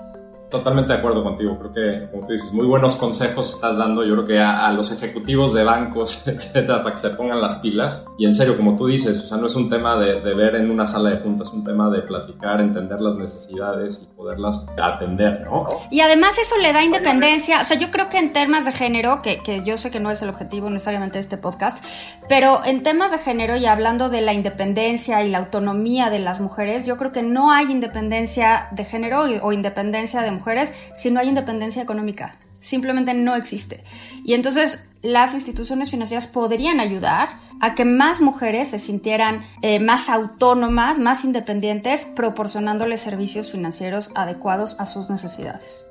Totalmente 0.52 0.92
de 0.92 1.00
acuerdo 1.00 1.24
contigo. 1.24 1.58
Creo 1.58 1.74
que, 1.74 2.12
como 2.12 2.28
tú 2.28 2.34
dices, 2.34 2.52
muy 2.52 2.66
buenos 2.68 2.98
consejos 2.98 3.56
estás 3.56 3.78
dando. 3.78 4.04
Yo 4.04 4.16
creo 4.16 4.28
que 4.28 4.40
a, 4.40 4.70
los 4.74 4.92
ejecutivos 4.92 5.54
de 5.54 5.64
bancos, 5.64 6.28
etcétera, 6.28 6.84
para 6.84 6.94
que 6.94 7.00
se 7.00 7.12
pongan 7.12 7.40
las 7.40 7.56
pilas. 7.56 8.04
Y 8.18 8.26
en 8.26 8.34
serio, 8.34 8.58
como 8.58 8.76
tú 8.76 8.88
dices, 8.88 9.18
o 9.18 9.28
sea, 9.28 9.38
no 9.38 9.46
es 9.46 9.56
un 9.56 9.70
tema 9.70 9.96
de, 9.96 10.20
ver 10.34 10.56
en 10.56 10.70
una 10.70 10.86
sala 10.86 11.12
de 11.12 11.18
juntas, 11.20 11.48
es 11.48 11.54
un 11.54 11.64
tema 11.64 11.90
de 11.90 12.02
platicar, 12.02 12.60
entender 12.60 13.00
las 13.00 13.16
necesidades 13.16 14.02
y 14.04 14.14
poderlas 14.14 14.66
atender, 14.78 15.42
¿no? 15.46 15.68
Y 15.90 16.02
además 16.02 16.38
eso 16.38 16.58
le 16.58 16.74
da 16.74 16.84
independencia. 16.84 17.62
O 17.62 17.64
sea, 17.64 17.78
yo 17.78 17.90
creo 17.90 18.10
que 18.10 18.18
en 18.18 18.34
temas 18.34 18.66
de 18.66 18.74
género, 18.74 19.22
que, 19.22 19.42
que 19.42 19.64
yo 19.64 19.78
sé 19.78 19.90
que 19.90 20.02
no 20.02 20.12
es 20.12 20.22
el 20.22 20.28
objetivo 20.28 20.70
necesariamente 20.70 21.14
de 21.14 21.22
este 21.22 21.38
podcast, 21.38 21.86
pero 22.28 22.60
en 22.66 22.84
temas 22.84 23.12
de 23.12 23.20
género 23.20 23.56
y 23.56 23.68
hablando 23.68 24.10
de 24.10 24.20
la 24.20 24.34
independencia 24.34 25.24
y 25.24 25.30
la 25.30 25.38
autonomía 25.38 26.10
de 26.10 26.20
las 26.20 26.42
mujeres, 26.42 26.86
yo 26.86 26.98
creo 26.98 27.14
que 27.14 27.24
no 27.24 27.52
hay 27.52 27.72
independencia 27.72 28.68
de 28.72 28.84
género 28.84 29.24
o 29.42 29.54
independencia 29.54 30.22
de 30.22 30.32
mujeres 30.32 30.41
si 30.94 31.12
no 31.12 31.20
hay 31.20 31.30
independencia 31.30 31.82
económica. 31.82 32.34
Simplemente 32.60 33.14
no 33.14 33.36
existe. 33.36 33.84
Y 34.24 34.34
entonces 34.34 34.88
las 35.02 35.34
instituciones 35.34 35.90
financieras 35.90 36.28
podrían 36.28 36.80
ayudar 36.80 37.30
a 37.60 37.74
que 37.74 37.86
más 37.86 38.22
mujeres 38.22 38.70
se 38.70 38.80
sintieran 38.80 39.44
eh, 39.62 39.80
más 39.80 40.10
autónomas, 40.10 41.00
más 41.00 41.24
independientes, 41.24 42.06
proporcionándoles 42.16 43.02
servicios 43.02 43.52
financieros 43.52 44.12
adecuados 44.16 44.76
a 44.80 44.86
sus 44.86 45.10
necesidades. 45.10 45.86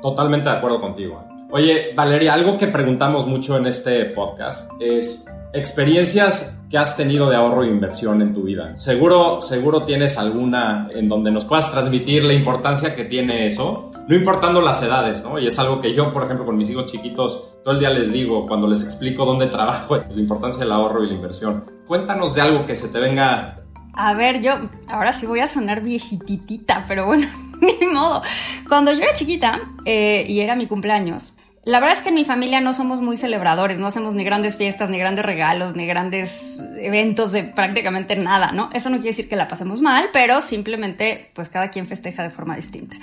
Totalmente 0.00 0.48
de 0.48 0.56
acuerdo 0.56 0.80
contigo. 0.80 1.24
Oye, 1.50 1.92
Valeria, 1.94 2.34
algo 2.34 2.58
que 2.58 2.68
preguntamos 2.68 3.26
mucho 3.26 3.56
en 3.56 3.66
este 3.66 4.06
podcast 4.06 4.70
es 4.80 5.26
experiencias 5.52 6.60
que 6.70 6.78
has 6.78 6.96
tenido 6.96 7.28
de 7.28 7.36
ahorro 7.36 7.62
e 7.62 7.68
inversión 7.68 8.22
en 8.22 8.32
tu 8.32 8.42
vida. 8.44 8.74
Seguro, 8.76 9.42
seguro 9.42 9.84
tienes 9.84 10.18
alguna 10.18 10.88
en 10.94 11.08
donde 11.08 11.30
nos 11.30 11.44
puedas 11.44 11.70
transmitir 11.70 12.24
la 12.24 12.32
importancia 12.32 12.96
que 12.96 13.04
tiene 13.04 13.46
eso, 13.46 13.91
no 14.08 14.16
importando 14.16 14.60
las 14.60 14.82
edades, 14.82 15.22
¿no? 15.22 15.38
Y 15.38 15.46
es 15.46 15.58
algo 15.58 15.80
que 15.80 15.94
yo, 15.94 16.12
por 16.12 16.24
ejemplo, 16.24 16.44
con 16.44 16.56
mis 16.56 16.68
hijos 16.70 16.86
chiquitos, 16.86 17.54
todo 17.64 17.74
el 17.74 17.80
día 17.80 17.90
les 17.90 18.12
digo 18.12 18.46
cuando 18.46 18.66
les 18.66 18.82
explico 18.82 19.24
dónde 19.24 19.46
trabajo, 19.46 19.96
la 20.08 20.20
importancia 20.20 20.64
del 20.64 20.72
ahorro 20.72 21.04
y 21.04 21.08
la 21.08 21.14
inversión. 21.14 21.64
Cuéntanos 21.86 22.34
de 22.34 22.40
algo 22.42 22.66
que 22.66 22.76
se 22.76 22.88
te 22.88 22.98
venga. 22.98 23.58
A 23.94 24.14
ver, 24.14 24.40
yo 24.40 24.52
ahora 24.88 25.12
sí 25.12 25.26
voy 25.26 25.40
a 25.40 25.46
sonar 25.46 25.82
viejititita, 25.82 26.84
pero 26.88 27.06
bueno, 27.06 27.26
ni 27.60 27.86
modo. 27.86 28.22
Cuando 28.68 28.92
yo 28.92 29.00
era 29.00 29.12
chiquita 29.12 29.60
eh, 29.84 30.24
y 30.26 30.40
era 30.40 30.56
mi 30.56 30.66
cumpleaños, 30.66 31.34
la 31.64 31.78
verdad 31.78 31.96
es 31.96 32.02
que 32.02 32.08
en 32.08 32.16
mi 32.16 32.24
familia 32.24 32.60
no 32.60 32.74
somos 32.74 33.00
muy 33.00 33.16
celebradores, 33.16 33.78
no 33.78 33.86
hacemos 33.86 34.14
ni 34.14 34.24
grandes 34.24 34.56
fiestas, 34.56 34.90
ni 34.90 34.98
grandes 34.98 35.24
regalos, 35.24 35.76
ni 35.76 35.86
grandes 35.86 36.60
eventos 36.76 37.30
de 37.30 37.44
prácticamente 37.44 38.16
nada, 38.16 38.50
¿no? 38.50 38.68
Eso 38.72 38.90
no 38.90 38.96
quiere 38.96 39.10
decir 39.10 39.28
que 39.28 39.36
la 39.36 39.46
pasemos 39.46 39.80
mal, 39.80 40.08
pero 40.12 40.40
simplemente 40.40 41.30
pues 41.34 41.48
cada 41.48 41.70
quien 41.70 41.86
festeja 41.86 42.24
de 42.24 42.30
forma 42.30 42.56
distinta. 42.56 42.96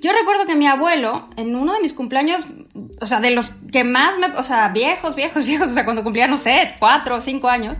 Yo 0.00 0.12
recuerdo 0.12 0.46
que 0.46 0.54
mi 0.54 0.68
abuelo 0.68 1.28
en 1.36 1.56
uno 1.56 1.72
de 1.72 1.80
mis 1.80 1.92
cumpleaños, 1.92 2.46
o 3.00 3.06
sea, 3.06 3.18
de 3.18 3.32
los 3.32 3.50
que 3.72 3.82
más 3.82 4.16
me, 4.18 4.26
o 4.36 4.44
sea, 4.44 4.68
viejos, 4.68 5.16
viejos, 5.16 5.44
viejos, 5.46 5.70
o 5.70 5.74
sea, 5.74 5.84
cuando 5.84 6.04
cumplía, 6.04 6.28
no 6.28 6.36
sé, 6.36 6.72
cuatro 6.78 7.16
o 7.16 7.20
cinco 7.20 7.48
años, 7.48 7.78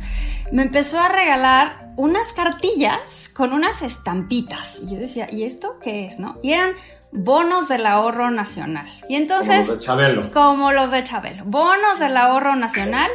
me 0.51 0.63
empezó 0.63 0.99
a 0.99 1.09
regalar 1.09 1.93
unas 1.97 2.33
cartillas 2.33 3.29
con 3.29 3.53
unas 3.53 3.83
estampitas. 3.83 4.83
Y 4.83 4.95
yo 4.95 4.99
decía, 4.99 5.29
¿y 5.31 5.45
esto 5.45 5.79
qué 5.81 6.07
es, 6.07 6.19
no? 6.19 6.41
Y 6.43 6.53
eran 6.53 6.73
bonos 7.15 7.69
del 7.69 7.87
ahorro 7.87 8.31
nacional. 8.31 8.87
Y 9.09 9.17
entonces... 9.17 9.69
Como 9.69 9.71
los 9.71 9.79
de 9.79 9.87
Chabelo. 9.87 10.31
Como 10.31 10.73
los 10.73 10.91
de 10.91 11.05
Chabelo. 11.05 11.45
Bonos 11.47 11.99
del 12.01 12.17
ahorro 12.17 12.57
nacional. 12.57 13.11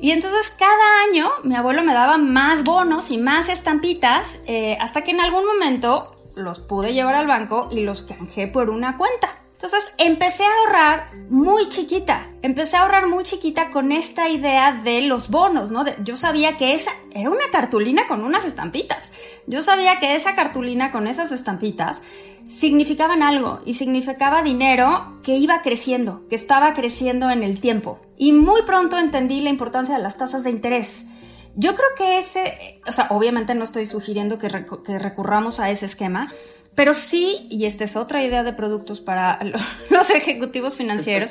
Y 0.00 0.10
entonces 0.10 0.50
cada 0.58 1.02
año 1.08 1.30
mi 1.44 1.54
abuelo 1.54 1.82
me 1.82 1.94
daba 1.94 2.18
más 2.18 2.64
bonos 2.64 3.10
y 3.10 3.18
más 3.18 3.48
estampitas 3.48 4.40
eh, 4.46 4.76
hasta 4.80 5.02
que 5.02 5.12
en 5.12 5.20
algún 5.20 5.46
momento 5.46 6.16
los 6.34 6.58
pude 6.58 6.94
llevar 6.94 7.14
al 7.14 7.26
banco 7.26 7.68
y 7.70 7.80
los 7.80 8.02
canjeé 8.02 8.48
por 8.48 8.70
una 8.70 8.96
cuenta. 8.96 9.43
Entonces 9.54 9.94
empecé 9.98 10.42
a 10.44 10.48
ahorrar 10.60 11.06
muy 11.30 11.68
chiquita, 11.68 12.28
empecé 12.42 12.76
a 12.76 12.82
ahorrar 12.82 13.06
muy 13.06 13.24
chiquita 13.24 13.70
con 13.70 13.92
esta 13.92 14.28
idea 14.28 14.72
de 14.72 15.02
los 15.02 15.30
bonos, 15.30 15.70
¿no? 15.70 15.84
yo 16.04 16.16
sabía 16.16 16.56
que 16.56 16.74
esa 16.74 16.90
era 17.12 17.30
una 17.30 17.50
cartulina 17.50 18.06
con 18.06 18.24
unas 18.24 18.44
estampitas. 18.44 19.12
Yo 19.46 19.62
sabía 19.62 19.98
que 20.00 20.16
esa 20.16 20.34
cartulina 20.34 20.90
con 20.90 21.06
esas 21.06 21.32
estampitas 21.32 22.02
significaban 22.44 23.22
algo 23.22 23.60
y 23.64 23.74
significaba 23.74 24.42
dinero 24.42 25.18
que 25.22 25.36
iba 25.36 25.62
creciendo, 25.62 26.26
que 26.28 26.34
estaba 26.34 26.74
creciendo 26.74 27.30
en 27.30 27.42
el 27.42 27.60
tiempo. 27.60 28.00
Y 28.16 28.32
muy 28.32 28.62
pronto 28.62 28.98
entendí 28.98 29.40
la 29.40 29.50
importancia 29.50 29.96
de 29.96 30.02
las 30.02 30.18
tasas 30.18 30.44
de 30.44 30.50
interés. 30.50 31.06
Yo 31.56 31.74
creo 31.74 31.88
que 31.96 32.18
ese, 32.18 32.80
o 32.86 32.92
sea, 32.92 33.06
obviamente 33.10 33.54
no 33.54 33.64
estoy 33.64 33.86
sugiriendo 33.86 34.38
que, 34.38 34.48
recurramos 34.48 35.60
a 35.60 35.70
ese 35.70 35.86
esquema, 35.86 36.32
pero 36.74 36.94
sí, 36.94 37.46
y 37.50 37.66
esta 37.66 37.84
es 37.84 37.96
otra 37.96 38.24
idea 38.24 38.42
de 38.42 38.52
productos 38.52 39.00
para 39.00 39.38
los 39.90 40.10
ejecutivos 40.10 40.74
financieros, 40.74 41.30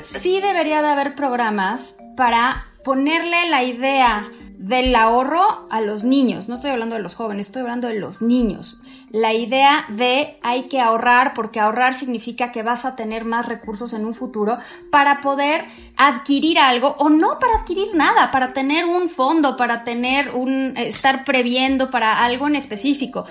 sí 0.00 0.40
debería 0.40 0.82
de 0.82 0.88
haber 0.88 1.14
programas 1.14 1.96
para 2.16 2.66
ponerle 2.84 3.48
la 3.48 3.62
idea 3.62 4.28
del 4.58 4.94
ahorro 4.94 5.66
a 5.70 5.80
los 5.80 6.04
niños. 6.04 6.48
No 6.48 6.54
estoy 6.54 6.70
hablando 6.70 6.94
de 6.94 7.02
los 7.02 7.14
jóvenes, 7.14 7.46
estoy 7.46 7.62
hablando 7.62 7.88
de 7.88 7.98
los 7.98 8.22
niños. 8.22 8.78
La 9.12 9.34
idea 9.34 9.84
de 9.90 10.38
hay 10.42 10.64
que 10.64 10.80
ahorrar 10.80 11.34
porque 11.34 11.60
ahorrar 11.60 11.94
significa 11.94 12.50
que 12.50 12.62
vas 12.62 12.84
a 12.84 12.96
tener 12.96 13.24
más 13.24 13.46
recursos 13.46 13.92
en 13.92 14.06
un 14.06 14.14
futuro 14.14 14.56
para 14.90 15.20
poder 15.20 15.66
adquirir 15.96 16.58
algo 16.58 16.96
o 16.98 17.10
no 17.10 17.38
para 17.38 17.56
adquirir 17.56 17.94
nada, 17.94 18.30
para 18.30 18.54
tener 18.54 18.86
un 18.86 19.08
fondo, 19.08 19.56
para 19.56 19.84
tener 19.84 20.34
un 20.34 20.74
estar 20.76 21.24
previendo 21.24 21.90
para 21.90 22.24
algo 22.24 22.46
en 22.46 22.56
específico. 22.56 23.26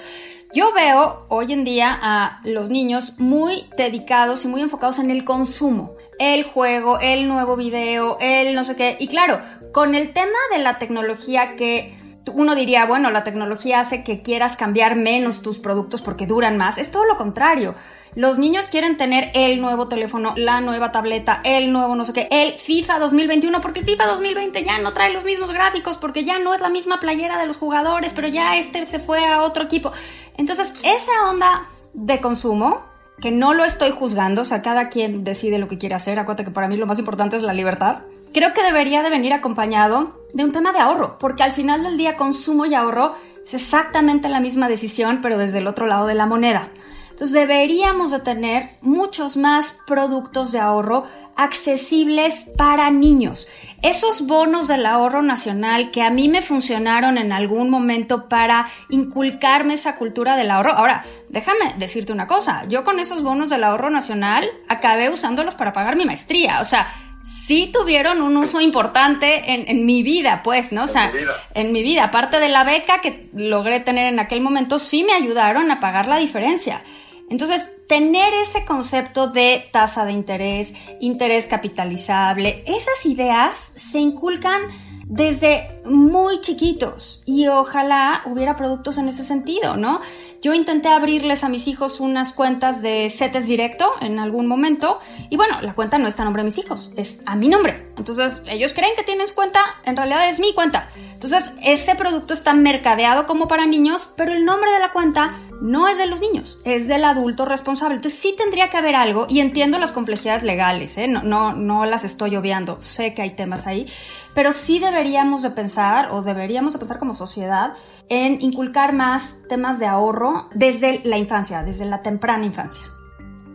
Yo 0.54 0.74
veo 0.74 1.26
hoy 1.30 1.54
en 1.54 1.64
día 1.64 1.98
a 2.00 2.42
los 2.44 2.70
niños 2.70 3.14
muy 3.18 3.64
dedicados 3.78 4.44
y 4.44 4.50
muy 4.50 4.62
enfocados 4.62 5.00
en 5.00 5.10
el 5.10 5.24
consumo, 5.24 5.96
el 6.20 6.44
juego, 6.44 7.00
el 7.00 7.28
nuevo 7.28 7.56
video, 7.56 8.18
el 8.20 8.54
no 8.54 8.66
sé 8.66 8.76
qué. 8.76 8.98
Y 9.00 9.08
claro, 9.08 9.40
con 9.74 9.96
el 9.96 10.12
tema 10.12 10.38
de 10.52 10.60
la 10.62 10.78
tecnología 10.78 11.56
que 11.56 11.98
uno 12.34 12.56
diría, 12.56 12.86
bueno, 12.86 13.12
la 13.12 13.24
tecnología 13.24 13.80
hace 13.80 14.04
que 14.04 14.22
quieras 14.22 14.56
cambiar 14.56 14.96
menos 14.96 15.42
tus 15.42 15.60
productos 15.60 16.02
porque 16.02 16.28
duran 16.28 16.58
más. 16.58 16.78
Es 16.78 16.92
todo 16.92 17.06
lo 17.06 17.18
contrario. 17.18 17.76
Los 18.14 18.38
niños 18.38 18.66
quieren 18.66 18.98
tener 18.98 19.32
el 19.34 19.62
nuevo 19.62 19.88
teléfono, 19.88 20.34
la 20.36 20.60
nueva 20.60 20.92
tableta, 20.92 21.40
el 21.46 21.72
nuevo 21.72 21.96
no 21.96 22.04
sé 22.04 22.12
qué, 22.12 22.28
el 22.30 22.60
FIFA 22.60 23.00
2021, 23.00 23.62
porque 23.62 23.80
el 23.80 23.86
FIFA 23.86 24.06
2020 24.08 24.66
ya 24.66 24.80
no 24.80 24.92
trae 24.92 25.14
los 25.14 25.24
mismos 25.24 25.54
gráficos, 25.54 25.98
porque 25.98 26.26
ya 26.26 26.38
no 26.38 26.54
es 26.54 26.60
la 26.60 26.70
misma 26.70 27.00
playera 27.00 27.40
de 27.40 27.48
los 27.48 27.56
jugadores, 27.56 28.12
pero 28.12 28.28
ya 28.28 28.58
este 28.58 28.86
se 28.86 29.00
fue 29.00 29.26
a 29.26 29.42
otro 29.42 29.64
equipo. 29.64 29.94
Entonces, 30.36 30.74
esa 30.84 31.30
onda 31.30 31.70
de 31.94 32.20
consumo, 32.20 32.82
que 33.22 33.32
no 33.32 33.54
lo 33.54 33.64
estoy 33.64 33.92
juzgando, 33.92 34.42
o 34.42 34.46
sea, 34.46 34.62
cada 34.62 34.90
quien 34.90 35.24
decide 35.24 35.60
lo 35.60 35.68
que 35.68 35.78
quiere 35.78 35.96
hacer, 35.96 36.20
acuérdate 36.20 36.46
que 36.46 36.52
para 36.52 36.68
mí 36.68 36.76
lo 36.76 36.88
más 36.88 37.00
importante 37.00 37.38
es 37.38 37.44
la 37.44 37.54
libertad, 37.54 38.00
creo 38.34 38.54
que 38.54 38.64
debería 38.64 39.04
de 39.04 39.10
venir 39.10 39.34
acompañado 39.34 40.20
de 40.34 40.44
un 40.44 40.52
tema 40.52 40.72
de 40.72 40.80
ahorro, 40.80 41.18
porque 41.20 41.44
al 41.44 41.52
final 41.52 41.84
del 41.84 41.98
día 41.98 42.18
consumo 42.18 42.66
y 42.66 42.74
ahorro 42.74 43.14
es 43.46 43.54
exactamente 43.54 44.30
la 44.30 44.40
misma 44.40 44.68
decisión, 44.68 45.20
pero 45.22 45.38
desde 45.38 45.60
el 45.60 45.68
otro 45.68 45.86
lado 45.86 46.08
de 46.08 46.16
la 46.16 46.26
moneda. 46.26 46.70
Entonces 47.12 47.34
deberíamos 47.34 48.10
de 48.10 48.20
tener 48.20 48.78
muchos 48.82 49.38
más 49.38 49.78
productos 49.86 50.52
de 50.52 50.60
ahorro 50.60 51.04
accesibles 51.42 52.46
para 52.56 52.92
niños. 52.92 53.48
Esos 53.82 54.28
bonos 54.28 54.68
del 54.68 54.86
ahorro 54.86 55.24
nacional 55.24 55.90
que 55.90 56.04
a 56.04 56.12
mí 56.12 56.30
me 56.30 56.44
funcionaron 56.44 57.18
en 57.18 57.34
algún 57.34 57.70
momento 57.72 58.30
para 58.30 58.68
inculcarme 58.90 59.74
esa 59.74 59.96
cultura 59.96 60.36
del 60.36 60.52
ahorro. 60.52 60.74
Ahora, 60.74 61.04
déjame 61.30 61.74
decirte 61.78 62.14
una 62.14 62.28
cosa, 62.28 62.66
yo 62.70 62.84
con 62.84 63.00
esos 63.00 63.24
bonos 63.24 63.50
del 63.50 63.64
ahorro 63.64 63.90
nacional 63.90 64.48
acabé 64.68 65.10
usándolos 65.10 65.56
para 65.56 65.74
pagar 65.74 65.96
mi 65.96 66.06
maestría. 66.06 66.62
O 66.62 66.66
sea, 66.66 66.88
sí 67.24 67.72
tuvieron 67.74 68.22
un 68.22 68.38
uso 68.38 68.62
importante 68.62 69.72
en, 69.72 69.84
mi 69.84 70.04
vida, 70.04 70.42
pues, 70.44 70.72
¿no? 70.72 70.84
O 70.84 70.88
sea, 70.88 71.12
en 71.56 71.72
mi 71.72 71.82
vida, 71.82 72.04
aparte 72.04 72.40
de 72.40 72.50
la 72.50 72.64
beca 72.64 73.02
que 73.02 73.30
logré 73.34 73.80
tener 73.80 74.14
en 74.14 74.20
aquel 74.20 74.42
momento, 74.42 74.78
sí 74.78 75.04
me 75.04 75.14
ayudaron 75.14 75.72
a 75.72 75.80
pagar 75.80 76.08
la 76.08 76.18
diferencia. 76.18 76.84
Entonces, 77.32 77.72
tener 77.88 78.34
ese 78.34 78.66
concepto 78.66 79.28
de 79.28 79.64
tasa 79.72 80.04
de 80.04 80.12
interés, 80.12 80.76
interés 81.00 81.48
capitalizable, 81.48 82.62
esas 82.68 83.06
ideas 83.06 83.72
se 83.76 84.00
inculcan 84.00 84.62
desde 85.06 85.82
muy 85.86 86.42
chiquitos 86.42 87.24
y 87.26 87.48
ojalá 87.48 88.22
hubiera 88.26 88.58
productos 88.58 88.98
en 88.98 89.08
ese 89.08 89.24
sentido, 89.24 89.78
¿no? 89.78 90.02
Yo 90.42 90.56
intenté 90.56 90.90
abrirles 90.90 91.44
a 91.44 91.50
mis 91.50 91.68
hijos 91.68 92.00
unas 92.00 92.34
cuentas 92.34 92.82
de 92.82 93.12
CETES 93.12 93.46
directo 93.46 93.92
en 94.02 94.18
algún 94.18 94.48
momento 94.48 94.98
y 95.30 95.38
bueno, 95.38 95.62
la 95.62 95.76
cuenta 95.76 96.00
no 96.00 96.08
está 96.08 96.24
a 96.24 96.26
nombre 96.26 96.42
de 96.42 96.46
mis 96.46 96.58
hijos, 96.58 96.92
es 96.98 97.22
a 97.28 97.36
mi 97.36 97.48
nombre. 97.48 97.92
Entonces, 97.96 98.42
ellos 98.48 98.74
creen 98.74 98.94
que 98.96 99.04
tienes 99.04 99.34
cuenta, 99.34 99.60
en 99.86 99.96
realidad 99.96 100.28
es 100.28 100.40
mi 100.40 100.56
cuenta. 100.56 100.90
Entonces, 101.14 101.52
ese 101.62 101.94
producto 101.94 102.34
está 102.34 102.56
mercadeado 102.56 103.28
como 103.28 103.48
para 103.48 103.68
niños, 103.68 104.10
pero 104.18 104.34
el 104.34 104.44
nombre 104.44 104.72
de 104.72 104.80
la 104.80 104.92
cuenta 104.92 105.40
no 105.62 105.88
es 105.88 106.00
de 106.00 106.08
los 106.08 106.22
niños, 106.22 106.60
es 106.66 106.88
del 106.88 107.04
adulto 107.04 107.46
responsable. 107.46 107.98
Entonces, 107.98 108.20
sí 108.20 108.34
tendría 108.36 108.72
que 108.72 108.78
haber 108.78 108.96
algo 108.96 109.28
y 109.30 109.42
entiendo 109.42 109.78
las 109.78 109.92
complejidades 109.92 110.42
legales, 110.42 110.98
¿eh? 110.98 111.08
no, 111.08 111.22
no, 111.22 111.54
no 111.54 111.86
las 111.86 112.04
estoy 112.04 112.36
obviando, 112.36 112.82
sé 112.82 113.14
que 113.14 113.22
hay 113.22 113.30
temas 113.30 113.68
ahí, 113.68 113.86
pero 114.34 114.54
sí 114.54 114.80
deberíamos 114.80 115.44
de 115.44 115.52
pensar 115.52 116.10
o 116.12 116.24
deberíamos 116.24 116.74
de 116.74 116.80
pensar 116.80 116.98
como 116.98 117.14
sociedad 117.14 117.74
en 118.10 118.42
inculcar 118.42 118.92
más 118.92 119.38
temas 119.48 119.80
de 119.80 119.86
ahorro 119.86 120.31
desde 120.54 121.02
la 121.06 121.18
infancia, 121.18 121.64
desde 121.64 121.86
la 121.86 122.02
temprana 122.02 122.46
infancia. 122.46 122.84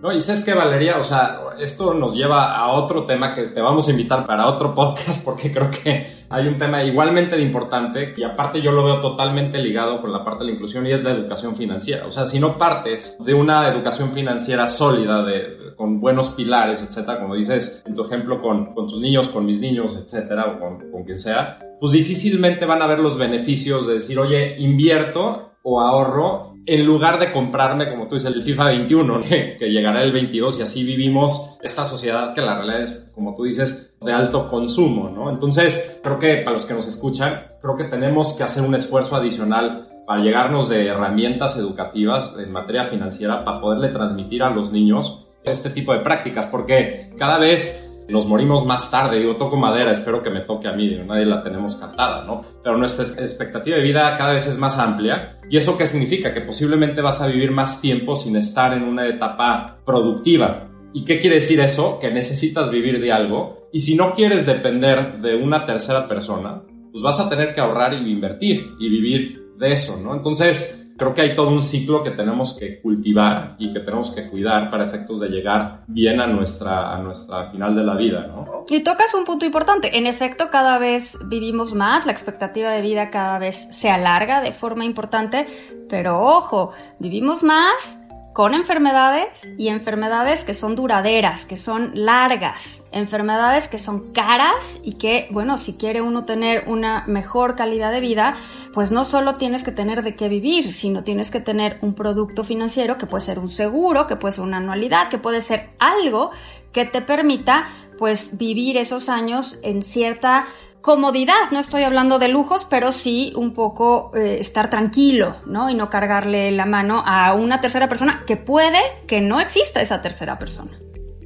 No, 0.03 0.13
y 0.13 0.21
sabes 0.21 0.45
que 0.45 0.53
Valeria, 0.53 0.99
o 0.99 1.03
sea, 1.03 1.41
esto 1.59 1.95
nos 1.95 2.15
lleva 2.15 2.55
a 2.55 2.69
otro 2.69 3.07
tema 3.07 3.35
que 3.35 3.45
te 3.45 3.61
vamos 3.63 3.89
a 3.89 3.93
invitar 3.93 4.27
para 4.27 4.47
otro 4.47 4.75
podcast 4.75 5.25
porque 5.25 5.51
creo 5.51 5.71
que 5.71 6.07
hay 6.29 6.47
un 6.47 6.59
tema 6.59 6.85
igualmente 6.85 7.37
de 7.37 7.43
importante 7.43 8.13
y 8.17 8.23
aparte 8.23 8.61
yo 8.61 8.73
lo 8.73 8.85
veo 8.85 9.01
totalmente 9.01 9.59
ligado 9.59 10.01
con 10.01 10.13
la 10.13 10.23
parte 10.23 10.45
de 10.45 10.51
la 10.51 10.53
inclusión 10.53 10.87
y 10.87 10.93
es 10.93 11.03
la 11.03 11.13
educación 11.13 11.57
financiera. 11.57 12.07
O 12.07 12.13
sea, 12.13 12.27
si 12.27 12.39
no 12.39 12.59
partes 12.59 13.17
de 13.21 13.33
una 13.33 13.69
educación 13.69 14.13
financiera 14.13 14.69
sólida, 14.69 15.25
de, 15.25 15.75
con 15.77 16.01
buenos 16.01 16.29
pilares, 16.31 16.83
etcétera, 16.83 17.21
como 17.21 17.35
dices 17.35 17.83
en 17.87 17.95
tu 17.95 18.05
ejemplo 18.05 18.43
con, 18.43 18.75
con 18.75 18.89
tus 18.89 19.01
niños, 19.01 19.29
con 19.29 19.47
mis 19.47 19.61
niños, 19.61 19.97
etcétera, 19.97 20.47
o 20.47 20.61
con, 20.61 20.91
con 20.91 21.05
quien 21.05 21.19
sea, 21.19 21.59
pues 21.81 21.93
difícilmente 21.93 22.67
van 22.67 22.83
a 22.83 22.87
ver 22.87 22.99
los 22.99 23.17
beneficios 23.17 23.87
de 23.87 23.95
decir, 23.95 24.19
oye, 24.19 24.57
invierto 24.59 25.55
o 25.63 25.81
ahorro 25.81 26.46
en 26.67 26.85
lugar 26.85 27.19
de 27.19 27.33
comprarme, 27.33 27.89
como 27.89 28.09
tú 28.09 28.17
dices, 28.17 28.33
el 28.33 28.43
FIFA 28.43 28.67
21, 28.67 29.21
que, 29.59 29.71
llegará 29.71 30.03
el 30.03 30.13
22 30.13 30.59
y 30.59 30.63
así 30.63 30.85
vivimos 30.85 31.59
esta 31.63 31.85
sociedad 31.85 32.35
que 32.35 32.41
la 32.41 32.57
realidad 32.57 32.83
es, 32.83 33.13
como 33.15 33.35
tú 33.35 33.45
dices, 33.45 33.95
de 34.01 34.13
alto 34.13 34.49
consumo, 34.49 35.09
¿no? 35.09 35.31
Entonces, 35.31 36.01
creo 36.03 36.19
que 36.19 36.37
para 36.39 36.53
los 36.53 36.67
que 36.67 36.75
nos 36.75 36.87
escuchan, 36.87 37.53
creo 37.63 37.77
que 37.77 37.85
tenemos 37.85 38.37
que 38.37 38.43
hacer 38.43 38.65
un 38.65 38.75
esfuerzo 38.75 39.17
adicional 39.17 39.89
para 40.07 40.23
llegarnos 40.23 40.69
de 40.69 40.87
herramientas 40.87 41.57
educativas 41.57 42.37
en 42.39 42.53
materia 42.53 42.85
financiera 42.85 43.45
para 43.45 43.61
poderle 43.61 43.89
transmitir 43.89 44.43
a 44.43 44.51
los 44.51 44.73
niños 44.73 45.27
este 45.43 45.71
tipo 45.71 45.93
de 45.93 46.01
prácticas, 46.01 46.47
porque 46.47 47.11
cada 47.17 47.39
vez 47.39 47.86
nos 48.09 48.27
morimos 48.27 48.65
más 48.65 48.91
tarde, 48.91 49.19
digo, 49.19 49.37
toco 49.37 49.57
madera, 49.57 49.93
espero 49.93 50.23
que 50.23 50.31
me 50.31 50.41
toque 50.41 50.69
a 50.69 50.73
mí, 50.73 50.89
digo, 50.89 51.05
nadie 51.05 51.27
la 51.27 51.43
tenemos 51.43 51.77
cantada, 51.77 52.25
¿no? 52.25 52.45
Pero 52.63 52.77
nuestra 52.77 53.05
expectativa 53.23 53.77
de 53.77 53.83
vida 53.83 54.17
cada 54.17 54.33
vez 54.33 54.47
es 54.47 54.59
más 54.59 54.79
amplia. 54.79 55.41
¿Y 55.51 55.57
eso 55.57 55.77
qué 55.77 55.87
significa? 55.87 56.33
Que 56.33 56.41
posiblemente 56.41 57.01
vas 57.01 57.21
a 57.21 57.27
vivir 57.27 57.51
más 57.51 57.81
tiempo 57.81 58.17
sin 58.17 58.37
estar 58.37 58.73
en 58.73 58.85
una 58.85 59.07
etapa 59.09 59.79
productiva. 59.85 60.69
¿Y 60.93 61.05
qué 61.05 61.21
quiere 61.21 61.37
decir 61.37 61.61
eso? 61.61 61.99
Que 62.01 62.11
necesitas 62.11 62.71
vivir 62.71 63.01
de 63.01 63.13
algo. 63.13 63.69
Y 63.73 63.81
si 63.81 63.97
no 63.97 64.15
quieres 64.15 64.47
depender 64.47 65.21
de 65.21 65.37
una 65.37 65.67
tercera 65.67 66.09
persona, 66.09 66.63
pues 66.93 67.03
vas 67.03 67.21
a 67.21 67.29
tener 67.29 67.55
que 67.55 67.61
ahorrar 67.61 67.93
y 67.93 68.11
invertir 68.11 68.75
y 68.79 68.89
vivir 68.89 69.53
de 69.59 69.73
eso, 69.73 70.01
¿no? 70.03 70.15
Entonces, 70.15 70.86
creo 70.97 71.15
que 71.15 71.23
hay 71.23 71.37
todo 71.37 71.49
un 71.49 71.63
ciclo 71.63 72.03
que 72.03 72.11
tenemos 72.11 72.57
que 72.59 72.81
cultivar 72.81 73.57
y 73.59 73.73
que 73.73 73.81
tenemos 73.81 74.11
que 74.11 74.29
cuidar 74.29 74.71
para 74.71 74.87
efectos 74.87 75.21
de 75.21 75.29
llegar 75.29 75.83
bien 75.87 76.21
a 76.21 76.27
nuestra, 76.27 76.95
a 76.95 76.99
nuestra 76.99 77.45
final 77.45 77.75
de 77.75 77.85
la 77.85 77.97
vida, 77.97 78.27
¿no? 78.27 78.65
Y 78.69 78.81
tocas 78.81 79.15
un 79.15 79.25
punto 79.25 79.47
importante. 79.47 79.97
En 79.97 80.07
efecto, 80.07 80.47
cada 80.51 80.79
vez 80.79 81.19
vivimos 81.27 81.75
más, 81.75 82.07
la 82.07 82.13
expectativa 82.13 82.71
de 82.71 82.83
vida 82.83 83.11
cada 83.11 83.39
vez 83.39 83.55
se 83.55 83.91
alarga 83.91 84.41
de 84.41 84.53
forma 84.53 84.85
importante, 84.85 85.47
pero 85.89 86.21
ojo, 86.21 86.73
vivimos 86.99 87.43
más 87.43 88.06
con 88.37 88.53
enfermedades 88.53 89.51
y 89.57 89.69
enfermedades 89.69 90.45
que 90.45 90.53
son 90.53 90.75
duraderas, 90.75 91.47
que 91.47 91.57
son 91.57 91.93
largas, 91.95 92.85
enfermedades 92.93 93.67
que 93.67 93.79
son 93.79 94.13
caras 94.13 94.79
y 94.85 94.99
que, 94.99 95.27
bueno, 95.31 95.57
si 95.57 95.79
quiere 95.79 96.03
uno 96.03 96.27
tener 96.27 96.65
una 96.67 97.05
mejor 97.07 97.57
calidad 97.57 97.91
de 97.93 98.01
vida, 98.01 98.35
pues 98.75 98.93
no 98.93 99.07
solo 99.07 99.37
tienes 99.37 99.65
que 99.65 99.73
tener 99.73 100.03
de 100.03 100.17
qué 100.17 100.29
vivir, 100.29 100.75
sino 100.75 101.03
tienes 101.03 101.31
que 101.31 101.41
tener 101.41 101.79
un 101.81 101.95
producto 101.95 102.45
financiero 102.45 102.99
que 102.99 103.07
puede 103.07 103.25
ser 103.25 103.39
un 103.39 103.49
seguro, 103.49 104.07
que 104.07 104.17
puede 104.17 104.35
ser 104.35 104.45
una 104.45 104.59
anualidad, 104.59 105.09
que 105.09 105.17
puede 105.17 105.41
ser 105.41 105.71
algo 105.79 106.31
que 106.73 106.85
te 106.85 107.01
permita 107.01 107.65
pues 107.97 108.37
vivir 108.37 108.77
esos 108.77 109.09
años 109.09 109.59
en 109.63 109.83
cierta 109.83 110.45
comodidad, 110.87 111.51
no 111.51 111.59
estoy 111.59 111.83
hablando 111.83 112.21
de 112.21 112.29
lujos, 112.29 112.65
pero 112.65 112.93
sí 112.93 113.33
un 113.35 113.55
poco 113.55 114.13
eh, 114.15 114.37
estar 114.39 114.71
tranquilo, 114.71 115.35
¿no? 115.45 115.69
Y 115.69 115.75
no 115.75 115.91
cargarle 115.91 116.53
la 116.53 116.65
mano 116.65 117.03
a 117.05 117.35
una 117.35 117.61
tercera 117.61 117.89
persona 117.89 118.23
que 118.25 118.37
puede 118.37 118.79
que 119.09 119.21
no 119.21 119.41
exista 119.41 119.81
esa 119.81 120.01
tercera 120.01 120.39
persona. 120.39 120.79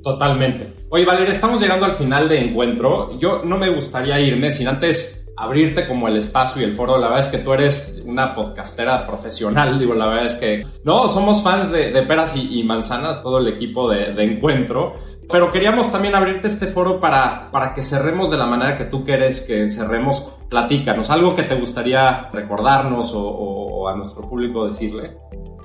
Totalmente. 0.03 0.73
Oye, 0.88 1.05
Valeria, 1.05 1.35
estamos 1.35 1.61
llegando 1.61 1.85
al 1.85 1.92
final 1.92 2.27
de 2.27 2.40
encuentro. 2.40 3.18
Yo 3.18 3.42
no 3.44 3.59
me 3.59 3.68
gustaría 3.68 4.18
irme 4.18 4.51
sin 4.51 4.66
antes 4.66 5.27
abrirte 5.37 5.87
como 5.87 6.09
el 6.09 6.16
espacio 6.16 6.62
y 6.62 6.64
el 6.64 6.73
foro. 6.73 6.96
La 6.96 7.09
verdad 7.09 7.27
es 7.27 7.29
que 7.29 7.44
tú 7.44 7.53
eres 7.53 8.03
una 8.07 8.35
podcastera 8.35 9.07
profesional. 9.07 9.79
Digo, 9.79 9.92
la 9.92 10.07
verdad 10.07 10.25
es 10.25 10.37
que 10.37 10.66
no, 10.85 11.11
somos 11.11 11.42
fans 11.42 11.70
de, 11.70 11.90
peras 12.03 12.35
y, 12.35 12.62
manzanas, 12.64 13.23
todo 13.23 13.38
el 13.38 13.49
equipo 13.49 13.90
de, 13.90 14.14
de 14.14 14.25
encuentro. 14.25 14.94
Pero 15.31 15.53
queríamos 15.53 15.93
también 15.93 16.14
abrirte 16.14 16.49
este 16.49 16.66
foro 16.66 17.01
para, 17.01 17.51
para 17.51 17.73
que 17.75 17.83
cerremos 17.83 18.31
de 18.31 18.37
la 18.37 18.47
manera 18.47 18.77
que 18.77 18.85
tú 18.85 19.05
quieres 19.05 19.40
que 19.43 19.69
cerremos. 19.71 20.33
Platícanos, 20.49 21.11
algo 21.11 21.37
que 21.37 21.45
te 21.45 21.55
gustaría 21.55 22.29
recordarnos 22.33 23.12
o, 23.14 23.88
a 23.88 23.97
nuestro 23.97 24.29
público 24.29 24.66
decirle. 24.66 25.16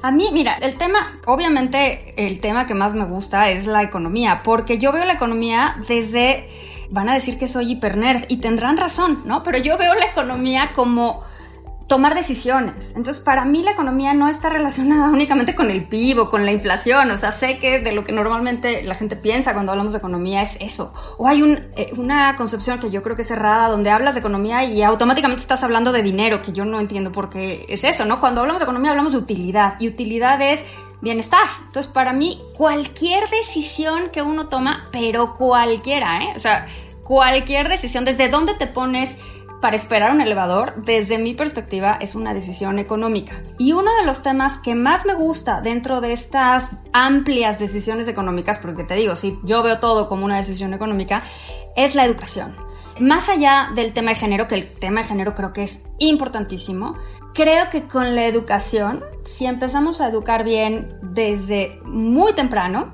A 0.03 0.11
mí, 0.11 0.29
mira, 0.31 0.57
el 0.57 0.75
tema, 0.75 1.19
obviamente 1.25 2.13
el 2.17 2.39
tema 2.39 2.67
que 2.67 2.75
más 2.75 2.93
me 2.93 3.05
gusta 3.05 3.49
es 3.49 3.65
la 3.65 3.81
economía, 3.81 4.41
porque 4.43 4.77
yo 4.77 4.91
veo 4.91 5.03
la 5.03 5.13
economía 5.13 5.77
desde, 5.87 6.47
van 6.91 7.09
a 7.09 7.15
decir 7.15 7.39
que 7.39 7.47
soy 7.47 7.71
hipernerd 7.71 8.25
y 8.27 8.37
tendrán 8.37 8.77
razón, 8.77 9.23
¿no? 9.25 9.41
Pero 9.41 9.57
yo 9.57 9.77
veo 9.77 9.95
la 9.95 10.05
economía 10.05 10.71
como 10.75 11.23
tomar 11.87 12.15
decisiones. 12.15 12.93
Entonces, 12.95 13.21
para 13.23 13.45
mí 13.45 13.61
la 13.61 13.71
economía 13.71 14.13
no 14.13 14.27
está 14.27 14.49
relacionada 14.49 15.09
únicamente 15.11 15.55
con 15.55 15.69
el 15.69 15.85
PIB 15.85 16.19
o 16.19 16.29
con 16.29 16.45
la 16.45 16.51
inflación. 16.51 17.11
O 17.11 17.17
sea, 17.17 17.31
sé 17.31 17.57
que 17.59 17.79
de 17.79 17.91
lo 17.91 18.03
que 18.03 18.11
normalmente 18.11 18.83
la 18.83 18.95
gente 18.95 19.15
piensa 19.15 19.53
cuando 19.53 19.71
hablamos 19.71 19.93
de 19.93 19.99
economía 19.99 20.41
es 20.41 20.57
eso. 20.59 20.93
O 21.17 21.27
hay 21.27 21.43
eh, 21.75 21.91
una 21.97 22.35
concepción 22.35 22.79
que 22.79 22.89
yo 22.89 23.03
creo 23.03 23.15
que 23.15 23.21
es 23.21 23.31
errada, 23.31 23.69
donde 23.69 23.89
hablas 23.89 24.15
de 24.15 24.19
economía 24.19 24.63
y 24.63 24.81
automáticamente 24.81 25.41
estás 25.41 25.63
hablando 25.63 25.91
de 25.91 26.01
dinero, 26.01 26.41
que 26.41 26.51
yo 26.51 26.65
no 26.65 26.79
entiendo 26.79 27.11
por 27.11 27.29
qué 27.29 27.65
es 27.69 27.83
eso, 27.83 28.05
¿no? 28.05 28.19
Cuando 28.19 28.41
hablamos 28.41 28.61
de 28.61 28.65
economía 28.65 28.91
hablamos 28.91 29.13
de 29.13 29.19
utilidad 29.19 29.75
y 29.79 29.87
utilidad 29.87 30.41
es 30.41 30.65
bienestar. 31.01 31.47
Entonces, 31.67 31.91
para 31.91 32.13
mí, 32.13 32.41
cualquier 32.57 33.29
decisión 33.29 34.09
que 34.11 34.21
uno 34.21 34.47
toma, 34.47 34.89
pero 34.91 35.35
cualquiera, 35.35 36.23
¿eh? 36.23 36.33
O 36.35 36.39
sea, 36.39 36.65
cualquier 37.03 37.69
decisión, 37.69 38.03
desde 38.05 38.29
dónde 38.29 38.55
te 38.55 38.65
pones 38.65 39.19
para 39.61 39.75
esperar 39.75 40.11
un 40.11 40.21
elevador, 40.21 40.73
desde 40.83 41.17
mi 41.17 41.33
perspectiva, 41.33 41.97
es 41.99 42.15
una 42.15 42.33
decisión 42.33 42.79
económica. 42.79 43.41
Y 43.57 43.71
uno 43.71 43.91
de 43.99 44.05
los 44.05 44.21
temas 44.21 44.59
que 44.59 44.75
más 44.75 45.05
me 45.05 45.13
gusta 45.13 45.61
dentro 45.61 46.01
de 46.01 46.13
estas 46.13 46.71
amplias 46.93 47.59
decisiones 47.59 48.07
económicas, 48.07 48.57
porque 48.57 48.83
te 48.83 48.95
digo, 48.95 49.15
si 49.15 49.39
yo 49.43 49.63
veo 49.63 49.79
todo 49.79 50.07
como 50.07 50.25
una 50.25 50.37
decisión 50.37 50.73
económica, 50.73 51.23
es 51.75 51.95
la 51.95 52.05
educación. 52.05 52.51
Más 52.99 53.27
allá 53.27 53.71
del 53.75 53.91
tema 53.91 54.11
de 54.11 54.15
género, 54.15 54.47
que 54.47 54.55
el 54.55 54.67
tema 54.67 55.01
de 55.01 55.07
género 55.07 55.35
creo 55.35 55.51
que 55.51 55.63
es 55.63 55.85
importantísimo, 55.99 56.95
creo 57.33 57.69
que 57.69 57.87
con 57.87 58.15
la 58.15 58.25
educación, 58.25 59.03
si 59.23 59.45
empezamos 59.45 59.99
a 59.99 60.07
educar 60.07 60.43
bien 60.43 60.97
desde 61.01 61.79
muy 61.83 62.33
temprano, 62.33 62.93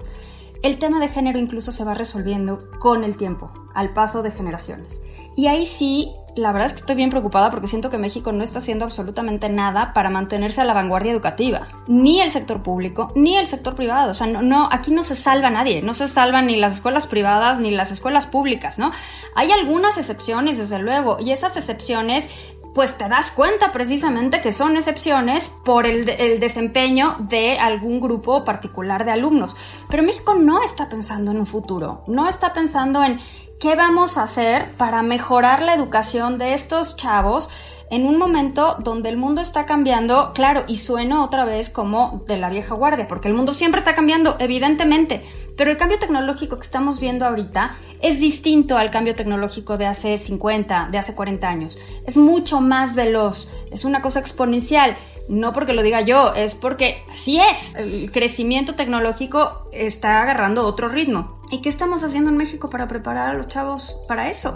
el 0.63 0.78
tema 0.78 1.00
de 1.00 1.08
género 1.08 1.39
incluso 1.39 1.71
se 1.71 1.84
va 1.84 1.93
resolviendo 1.93 2.69
con 2.80 3.04
el 3.04 3.17
tiempo, 3.17 3.52
al 3.74 3.93
paso 3.93 4.24
de 4.24 4.32
generaciones. 4.32 5.02
Y 5.41 5.47
ahí 5.47 5.65
sí 5.65 6.12
la 6.36 6.51
verdad 6.51 6.67
es 6.67 6.73
que 6.73 6.82
estoy 6.82 6.95
bien 6.95 7.10
preocupada 7.10 7.49
porque 7.49 7.65
siento 7.65 7.89
que 7.89 7.97
México 7.97 8.32
no 8.32 8.43
está 8.43 8.60
haciendo 8.60 8.86
absolutamente 8.86 9.49
nada 9.49 9.91
para 9.91 10.12
mantenerse 10.12 10.62
a 10.62 10.65
la 10.65 10.75
vanguardia 10.75 11.12
educativa. 11.12 11.67
Ni 11.88 12.21
el 12.21 12.30
sector 12.30 12.62
público, 12.62 13.12
ni 13.15 13.38
el 13.38 13.47
sector 13.47 13.73
privado. 13.73 14.12
O 14.12 14.13
sea, 14.13 14.27
no, 14.27 14.69
aquí 14.71 14.91
no 14.91 15.04
se 15.04 15.15
salva 15.15 15.49
nadie. 15.49 15.82
No 15.82 15.95
se 15.95 16.08
salvan 16.08 16.45
ni 16.45 16.58
las 16.58 16.75
escuelas 16.75 17.08
privadas 17.08 17.60
ni 17.60 17.71
las 17.71 17.89
escuelas 17.89 18.27
públicas, 18.27 18.77
¿no? 18.77 18.91
Hay 19.34 19.51
algunas 19.51 19.97
excepciones, 19.97 20.60
desde 20.60 20.77
luego, 20.77 21.17
y 21.19 21.32
esas 21.32 21.58
excepciones 21.58 22.30
pues 22.75 22.97
te 22.97 23.10
das 23.10 23.32
cuenta 23.32 23.71
precisamente 23.71 24.41
que 24.41 24.54
son 24.54 24.77
excepciones 24.77 25.49
por 25.49 25.88
el, 25.88 26.08
el, 26.08 26.39
desempeño 26.39 27.17
de 27.19 27.60
algún 27.60 27.99
grupo 27.99 28.45
particular 28.45 29.06
de 29.06 29.12
alumnos. 29.12 29.58
Pero 29.89 30.04
México 30.04 30.36
no 30.36 30.62
está 30.62 30.88
pensando 30.88 31.32
en 31.32 31.39
un 31.39 31.47
futuro, 31.47 32.06
no 32.08 32.30
está 32.30 32.54
pensando 32.54 33.04
en 33.04 33.19
¿Qué 33.62 33.76
vamos 33.76 34.17
a 34.17 34.24
hacer 34.24 34.71
para 34.71 35.04
mejorar 35.04 35.62
la 35.62 35.76
educación 35.76 36.39
de 36.39 36.56
estos 36.56 36.95
chavos 36.95 37.47
en 37.91 38.08
un 38.08 38.17
momento 38.17 38.78
donde 38.80 39.10
el 39.10 39.17
mundo 39.17 39.39
está 39.39 39.67
cambiando? 39.67 40.32
Claro, 40.34 40.63
y 40.67 40.78
sueno 40.78 41.24
otra 41.24 41.45
vez 41.45 41.69
como 41.69 42.24
de 42.28 42.39
la 42.39 42.50
vieja 42.50 42.74
guardia, 42.74 43.08
porque 43.08 43.28
el 43.28 43.36
mundo 43.36 43.54
siempre 43.54 43.78
está 43.78 43.93
cambiando, 43.93 44.36
evidentemente, 44.39 45.24
pero 45.58 45.69
el 45.69 45.78
cambio 45.78 46.00
tecnológico 46.00 46.58
que 46.58 46.65
estamos 46.65 47.00
viendo 47.00 47.24
ahorita 47.24 47.78
es 48.02 48.19
distinto 48.19 48.80
al 48.80 48.89
cambio 48.89 49.13
tecnológico 49.13 49.78
de 49.78 49.86
hace 49.86 50.17
50, 50.17 50.88
de 50.91 50.97
hace 50.97 51.13
40 51.13 51.47
años. 51.47 51.78
Es 52.08 52.17
mucho 52.17 52.62
más 52.62 52.95
veloz, 52.95 53.47
es 53.71 53.86
una 53.86 54.02
cosa 54.02 54.21
exponencial 54.21 54.97
no 55.28 55.54
porque 55.54 55.74
lo 55.74 55.82
diga 55.82 56.02
yo, 56.02 56.34
es 56.34 56.56
porque 56.56 57.04
así 57.10 57.39
es. 57.39 57.76
El 57.76 58.12
crecimiento 58.12 58.76
tecnológico 58.76 59.69
está 59.71 60.21
agarrando 60.21 60.65
otro 60.65 60.89
ritmo. 60.89 61.40
¿Y 61.52 61.62
qué 61.62 61.70
estamos 61.70 62.02
haciendo 62.04 62.30
en 62.30 62.38
México 62.38 62.70
para 62.70 62.88
preparar 62.88 63.30
a 63.30 63.34
los 63.34 63.50
chavos 63.50 63.98
para 64.08 64.30
eso? 64.30 64.56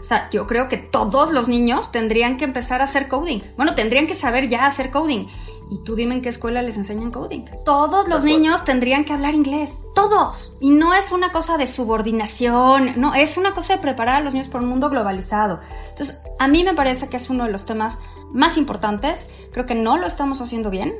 O 0.00 0.04
sea, 0.04 0.28
yo 0.30 0.48
creo 0.48 0.68
que 0.68 0.76
todos 0.76 1.30
los 1.30 1.46
niños 1.46 1.92
tendrían 1.92 2.36
que 2.36 2.44
empezar 2.44 2.80
a 2.80 2.84
hacer 2.84 3.06
coding. 3.06 3.40
Bueno, 3.56 3.76
tendrían 3.76 4.08
que 4.08 4.16
saber 4.16 4.48
ya 4.48 4.66
hacer 4.66 4.90
coding. 4.90 5.28
Y 5.72 5.78
tú 5.78 5.96
dime 5.96 6.14
en 6.14 6.20
qué 6.20 6.28
escuela 6.28 6.60
les 6.60 6.76
enseñan 6.76 7.10
coding. 7.10 7.46
Todos 7.64 8.06
los 8.06 8.24
niños 8.24 8.62
tendrían 8.62 9.06
que 9.06 9.14
hablar 9.14 9.34
inglés. 9.34 9.78
Todos. 9.94 10.54
Y 10.60 10.68
no 10.68 10.92
es 10.92 11.12
una 11.12 11.32
cosa 11.32 11.56
de 11.56 11.66
subordinación, 11.66 13.00
no, 13.00 13.14
es 13.14 13.38
una 13.38 13.54
cosa 13.54 13.76
de 13.76 13.78
preparar 13.80 14.16
a 14.16 14.20
los 14.20 14.34
niños 14.34 14.48
para 14.48 14.64
un 14.64 14.68
mundo 14.68 14.90
globalizado. 14.90 15.60
Entonces, 15.88 16.20
a 16.38 16.46
mí 16.46 16.62
me 16.62 16.74
parece 16.74 17.08
que 17.08 17.16
es 17.16 17.30
uno 17.30 17.44
de 17.44 17.50
los 17.50 17.64
temas 17.64 17.98
más 18.32 18.58
importantes. 18.58 19.30
Creo 19.50 19.64
que 19.64 19.74
no 19.74 19.96
lo 19.96 20.06
estamos 20.06 20.42
haciendo 20.42 20.68
bien. 20.68 20.92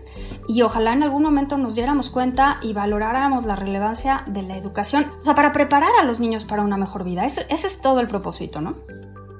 Y 0.48 0.62
ojalá 0.62 0.94
en 0.94 1.02
algún 1.02 1.22
momento 1.22 1.58
nos 1.58 1.74
diéramos 1.74 2.08
cuenta 2.08 2.58
y 2.62 2.72
valoráramos 2.72 3.44
la 3.44 3.56
relevancia 3.56 4.24
de 4.26 4.42
la 4.42 4.56
educación. 4.56 5.12
O 5.20 5.24
sea, 5.24 5.34
para 5.34 5.52
preparar 5.52 5.90
a 6.00 6.04
los 6.04 6.18
niños 6.18 6.46
para 6.46 6.62
una 6.62 6.78
mejor 6.78 7.04
vida. 7.04 7.26
ese 7.26 7.44
es 7.50 7.82
todo 7.82 8.00
el 8.00 8.08
propósito, 8.08 8.62
¿no? 8.62 8.76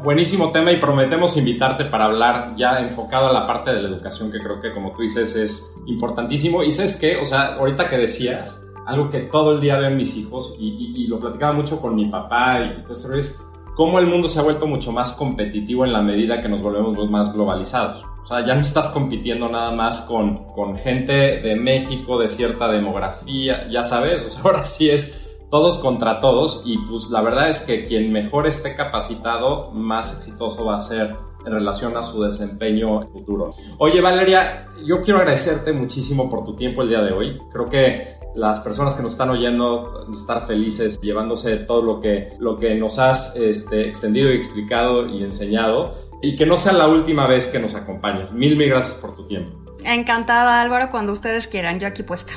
Buenísimo 0.02 0.50
tema 0.50 0.72
y 0.72 0.78
prometemos 0.78 1.36
invitarte 1.36 1.84
para 1.84 2.06
hablar 2.06 2.56
ya 2.56 2.80
enfocado 2.80 3.28
a 3.28 3.32
la 3.32 3.46
parte 3.46 3.72
de 3.72 3.82
la 3.82 3.88
educación 3.88 4.32
que 4.32 4.40
creo 4.40 4.60
que 4.60 4.74
como 4.74 4.90
tú 4.96 5.02
dices 5.02 5.36
es 5.36 5.76
importantísimo. 5.86 6.64
Y 6.64 6.72
sabes 6.72 6.98
qué, 6.98 7.18
o 7.18 7.24
sea, 7.24 7.54
ahorita 7.54 7.88
que 7.88 7.98
decías, 7.98 8.64
algo 8.84 9.10
que 9.10 9.20
todo 9.20 9.52
el 9.52 9.60
día 9.60 9.76
ven 9.76 9.96
mis 9.96 10.16
hijos 10.16 10.56
y, 10.58 11.06
lo 11.06 11.20
platicaba 11.20 11.52
mucho 11.52 11.80
con 11.80 11.94
mi 11.94 12.06
papá 12.06 12.60
y 12.62 12.82
pues 12.84 13.04
es 13.04 13.46
cómo 13.76 14.00
el 14.00 14.06
mundo 14.06 14.26
se 14.26 14.40
ha 14.40 14.42
vuelto 14.42 14.66
mucho 14.66 14.90
más 14.90 15.12
competitivo 15.12 15.84
en 15.84 15.92
la 15.92 16.02
medida 16.02 16.40
que 16.40 16.48
nos 16.48 16.60
volvemos 16.60 17.08
más 17.08 17.32
globalizados. 17.32 18.02
O 18.24 18.26
sea, 18.26 18.44
ya 18.44 18.56
no 18.56 18.62
estás 18.62 18.88
compitiendo 18.88 19.48
nada 19.48 19.70
más 19.70 20.00
con, 20.06 20.52
con 20.52 20.74
gente 20.74 21.40
de 21.40 21.54
México, 21.54 22.18
de 22.18 22.26
cierta 22.26 22.68
demografía, 22.72 23.68
ya 23.70 23.84
sabes, 23.84 24.26
o 24.26 24.30
sea, 24.30 24.42
ahora 24.42 24.64
sí 24.64 24.90
es 24.90 25.21
todos 25.52 25.76
contra 25.76 26.18
todos 26.18 26.62
y 26.64 26.78
pues 26.78 27.10
la 27.10 27.20
verdad 27.20 27.50
es 27.50 27.60
que 27.60 27.84
quien 27.84 28.10
mejor 28.10 28.46
esté 28.46 28.74
capacitado, 28.74 29.70
más 29.70 30.16
exitoso 30.16 30.64
va 30.64 30.78
a 30.78 30.80
ser 30.80 31.14
en 31.44 31.52
relación 31.52 31.94
a 31.94 32.02
su 32.02 32.22
desempeño 32.22 33.06
futuro. 33.10 33.54
Oye 33.76 34.00
Valeria, 34.00 34.68
yo 34.86 35.02
quiero 35.02 35.18
agradecerte 35.18 35.74
muchísimo 35.74 36.30
por 36.30 36.46
tu 36.46 36.56
tiempo 36.56 36.80
el 36.80 36.88
día 36.88 37.02
de 37.02 37.12
hoy. 37.12 37.38
Creo 37.52 37.68
que 37.68 38.16
las 38.34 38.60
personas 38.60 38.94
que 38.94 39.02
nos 39.02 39.12
están 39.12 39.28
oyendo 39.28 40.06
estar 40.10 40.46
felices 40.46 40.98
llevándose 41.02 41.58
todo 41.58 41.82
lo 41.82 42.00
que, 42.00 42.30
lo 42.38 42.58
que 42.58 42.74
nos 42.74 42.98
has 42.98 43.36
este, 43.36 43.86
extendido 43.86 44.32
y 44.32 44.36
explicado 44.36 45.06
y 45.06 45.22
enseñado 45.22 45.96
y 46.22 46.34
que 46.34 46.46
no 46.46 46.56
sea 46.56 46.72
la 46.72 46.88
última 46.88 47.26
vez 47.26 47.48
que 47.48 47.58
nos 47.58 47.74
acompañes. 47.74 48.32
Mil, 48.32 48.56
mil 48.56 48.70
gracias 48.70 48.94
por 48.94 49.14
tu 49.14 49.26
tiempo. 49.26 49.54
Encantada 49.84 50.62
Álvaro, 50.62 50.90
cuando 50.90 51.12
ustedes 51.12 51.46
quieran, 51.46 51.78
yo 51.78 51.88
aquí 51.88 52.04
puesta. 52.04 52.32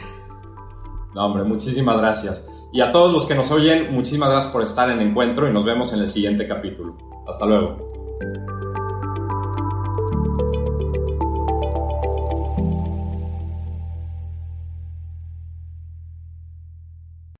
No, 1.13 1.27
hombre, 1.27 1.45
muchísimas 1.45 1.97
gracias. 1.97 2.45
Y 2.75 2.81
a 2.81 2.91
todos 2.91 3.09
los 3.09 3.25
que 3.25 3.33
nos 3.35 3.51
oyen, 3.51 3.93
muchísimas 3.93 4.29
gracias 4.29 4.51
por 4.51 4.61
estar 4.61 4.89
en 4.89 4.99
el 4.99 5.07
encuentro 5.07 5.49
y 5.49 5.53
nos 5.53 5.63
vemos 5.63 5.93
en 5.93 6.01
el 6.01 6.09
siguiente 6.09 6.45
capítulo. 6.45 6.97
Hasta 7.25 7.45
luego. 7.45 7.77